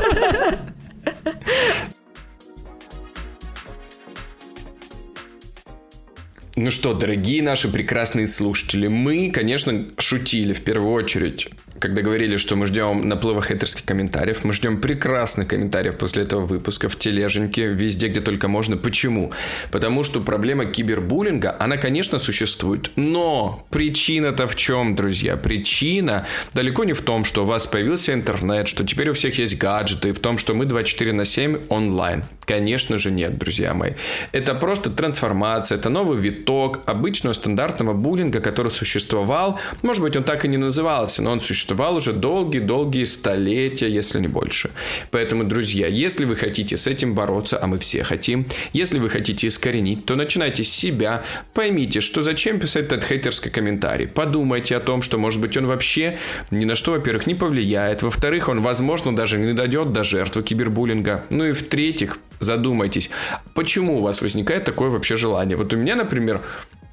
[6.59, 12.56] Ну что, дорогие наши прекрасные слушатели, мы, конечно, шутили в первую очередь, когда говорили, что
[12.56, 14.44] мы ждем наплыва хейтерских комментариев.
[14.44, 18.76] Мы ждем прекрасных комментариев после этого выпуска в тележеньке, везде, где только можно.
[18.76, 19.32] Почему?
[19.70, 22.90] Потому что проблема кибербуллинга, она, конечно, существует.
[22.96, 25.36] Но причина-то в чем, друзья?
[25.36, 29.58] Причина далеко не в том, что у вас появился интернет, что теперь у всех есть
[29.58, 32.24] гаджеты, и в том, что мы 24 на 7 онлайн.
[32.46, 33.92] Конечно же нет, друзья мои.
[34.32, 39.58] Это просто трансформация, это новый виток обычного стандартного буллинга, который существовал.
[39.82, 44.28] Может быть, он так и не назывался, но он существовал уже долгие-долгие столетия, если не
[44.28, 44.70] больше.
[45.10, 49.48] Поэтому, друзья, если вы хотите с этим бороться, а мы все хотим, если вы хотите
[49.48, 51.22] искоренить, то начинайте с себя,
[51.54, 54.06] поймите, что зачем писать этот хейтерский комментарий.
[54.06, 56.18] Подумайте о том, что, может быть, он вообще
[56.50, 61.24] ни на что, во-первых, не повлияет, во-вторых, он, возможно, даже не дойдет до жертвы кибербуллинга.
[61.30, 63.10] Ну и в-третьих, задумайтесь,
[63.54, 65.56] почему у вас возникает такое вообще желание.
[65.56, 66.42] Вот у меня, например,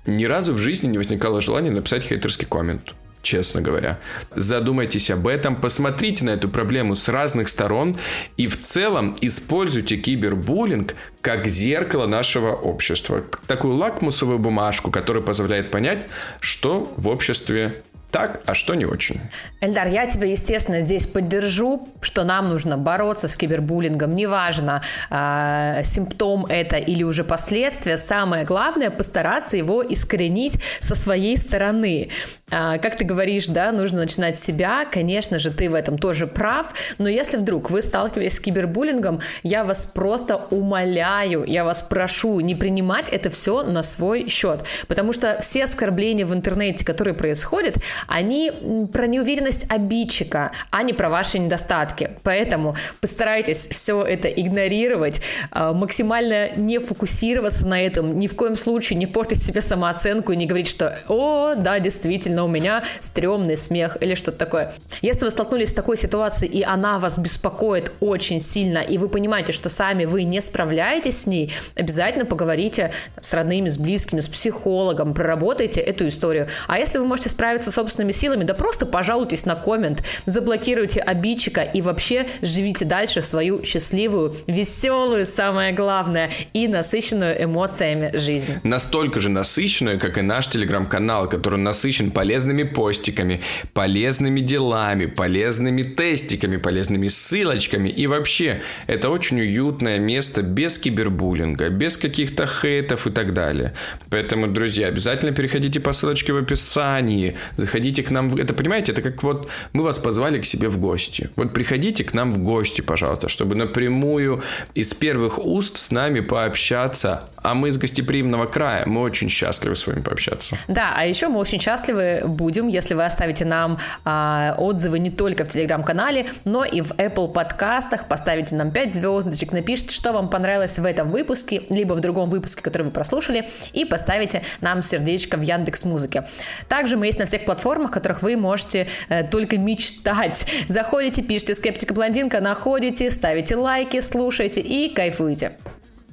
[0.06, 2.94] ни разу в жизни не возникало желания написать хейтерский коммент.
[3.24, 4.00] Честно говоря.
[4.36, 7.98] Задумайтесь об этом, посмотрите на эту проблему с разных сторон
[8.36, 13.24] и в целом используйте кибербуллинг как зеркало нашего общества.
[13.48, 16.08] Такую лакмусовую бумажку, которая позволяет понять,
[16.42, 17.84] что в обществе
[18.14, 19.20] так, а что не очень.
[19.60, 24.16] Эльдар, я тебя, естественно, здесь поддержу, что нам нужно бороться с кибербуллингом.
[24.16, 27.98] Неважно, э, симптом это или уже последствия.
[27.98, 32.10] Самое главное постараться его искоренить со своей стороны.
[32.52, 34.86] Э, как ты говоришь, да, нужно начинать с себя.
[34.86, 36.72] Конечно же, ты в этом тоже прав.
[37.00, 42.54] Но если вдруг вы сталкиваетесь с кибербуллингом, я вас просто умоляю, я вас прошу не
[42.54, 44.66] принимать это все на свой счет.
[44.88, 47.78] Потому что все оскорбления в интернете, которые происходят,
[48.08, 48.52] они
[48.92, 52.12] про неуверенность обидчика, а не про ваши недостатки.
[52.24, 58.98] Поэтому постарайтесь все это игнорировать, а, максимально не фокусироваться на этом, ни в коем случае
[58.98, 63.98] не портить себе самооценку и не говорить, что «О, да, действительно, у меня стрёмный смех»
[64.02, 64.74] или что-то такое.
[65.02, 69.52] Если вы столкнулись с такой ситуацией, и она вас беспокоит очень сильно, и вы понимаете,
[69.52, 72.92] что сами вы не справляетесь с ней, обязательно поговорите
[73.22, 76.48] с родными, с близкими, с психологом, проработайте эту историю.
[76.68, 81.62] А если вы можете справиться с собственными силами, да просто пожалуйтесь на коммент, заблокируйте обидчика
[81.62, 88.56] и вообще живите дальше свою счастливую, веселую, самое главное, и насыщенную эмоциями жизнь.
[88.64, 93.42] Настолько же насыщенную, как и наш телеграм-канал, который насыщен полезными постиками,
[93.74, 97.90] полезными делами, полезными тестиками, полезными ссылочками.
[97.90, 103.74] И вообще, это очень уютное место без кибербуллинга, без каких-то хейтов и так далее.
[104.10, 109.22] Поэтому, друзья, обязательно переходите по ссылочке в описании, заходите к нам, это понимаете, это как
[109.24, 111.30] вот мы вас позвали к себе в гости.
[111.36, 114.44] Вот приходите к нам в гости, пожалуйста, чтобы напрямую
[114.76, 117.30] из первых уст с нами пообщаться.
[117.42, 120.58] А мы из гостеприимного края, мы очень счастливы с вами пообщаться.
[120.68, 125.44] Да, а еще мы очень счастливы будем, если вы оставите нам а, отзывы не только
[125.44, 130.80] в телеграм-канале, но и в Apple подкастах, поставите нам 5 звездочек, напишите, что вам понравилось
[130.80, 135.42] в этом выпуске, либо в другом выпуске, который вы прослушали, и поставите нам сердечко в
[135.42, 136.24] Яндекс Музыке.
[136.70, 140.46] Также мы есть на всех платформах платформах, которых вы можете э, только мечтать.
[140.68, 145.54] Заходите, пишите «Скептика блондинка», находите, ставите лайки, слушайте и кайфуйте.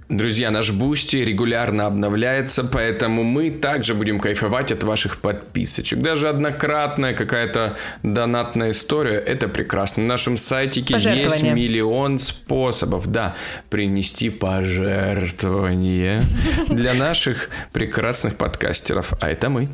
[0.08, 6.00] Друзья, наш Boosty регулярно обновляется, поэтому мы также будем кайфовать от ваших подписочек.
[6.00, 10.02] Даже однократная какая-то донатная история, это прекрасно.
[10.02, 13.36] На нашем сайтике есть миллион способов, да,
[13.68, 16.22] принести пожертвование
[16.68, 19.68] для наших прекрасных подкастеров, а это мы.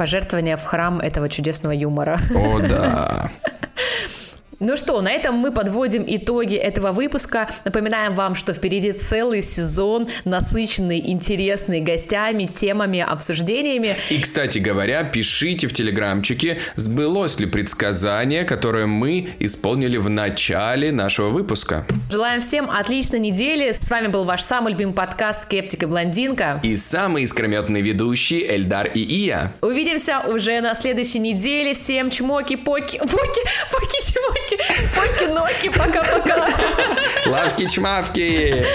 [0.00, 2.18] Пожертвование в храм этого чудесного юмора.
[2.34, 3.30] О, да.
[4.62, 7.48] Ну что, на этом мы подводим итоги этого выпуска.
[7.64, 13.96] Напоминаем вам, что впереди целый сезон, насыщенный, интересный гостями, темами, обсуждениями.
[14.10, 21.30] И, кстати говоря, пишите в телеграмчике, сбылось ли предсказание, которое мы исполнили в начале нашего
[21.30, 21.86] выпуска.
[22.10, 23.72] Желаем всем отличной недели.
[23.72, 26.60] С вами был ваш самый любимый подкаст «Скептик и блондинка».
[26.62, 29.54] И самый искрометный ведущий Эльдар и Ия.
[29.62, 31.72] Увидимся уже на следующей неделе.
[31.72, 33.00] Всем чмоки-поки,
[34.50, 35.68] поки, поки-чмоки.
[35.68, 36.48] Споки-ноки, пока-пока.
[37.26, 38.66] Лавки-чмавки.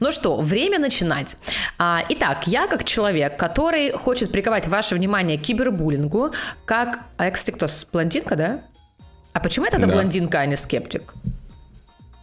[0.00, 1.36] Ну что, время начинать.
[1.78, 6.30] А, итак, я как человек, который хочет приковать ваше внимание к кибербуллингу,
[6.64, 7.00] как...
[7.18, 7.66] А кстати, кто?
[7.92, 8.62] Блондинка, да?
[9.34, 9.86] А почему это да.
[9.86, 11.12] блондинка, а не скептик?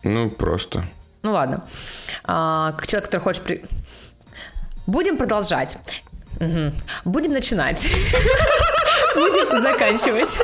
[0.04, 0.88] Ну, просто.
[1.22, 1.66] Ну ладно.
[2.24, 3.44] А, как человек, который хочет...
[3.44, 3.64] При...
[4.88, 5.78] Будем продолжать.
[6.40, 6.72] Угу.
[7.06, 7.90] Будем начинать.
[9.16, 10.40] Будем заканчивать.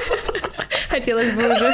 [0.89, 1.73] Хотелось бы уже.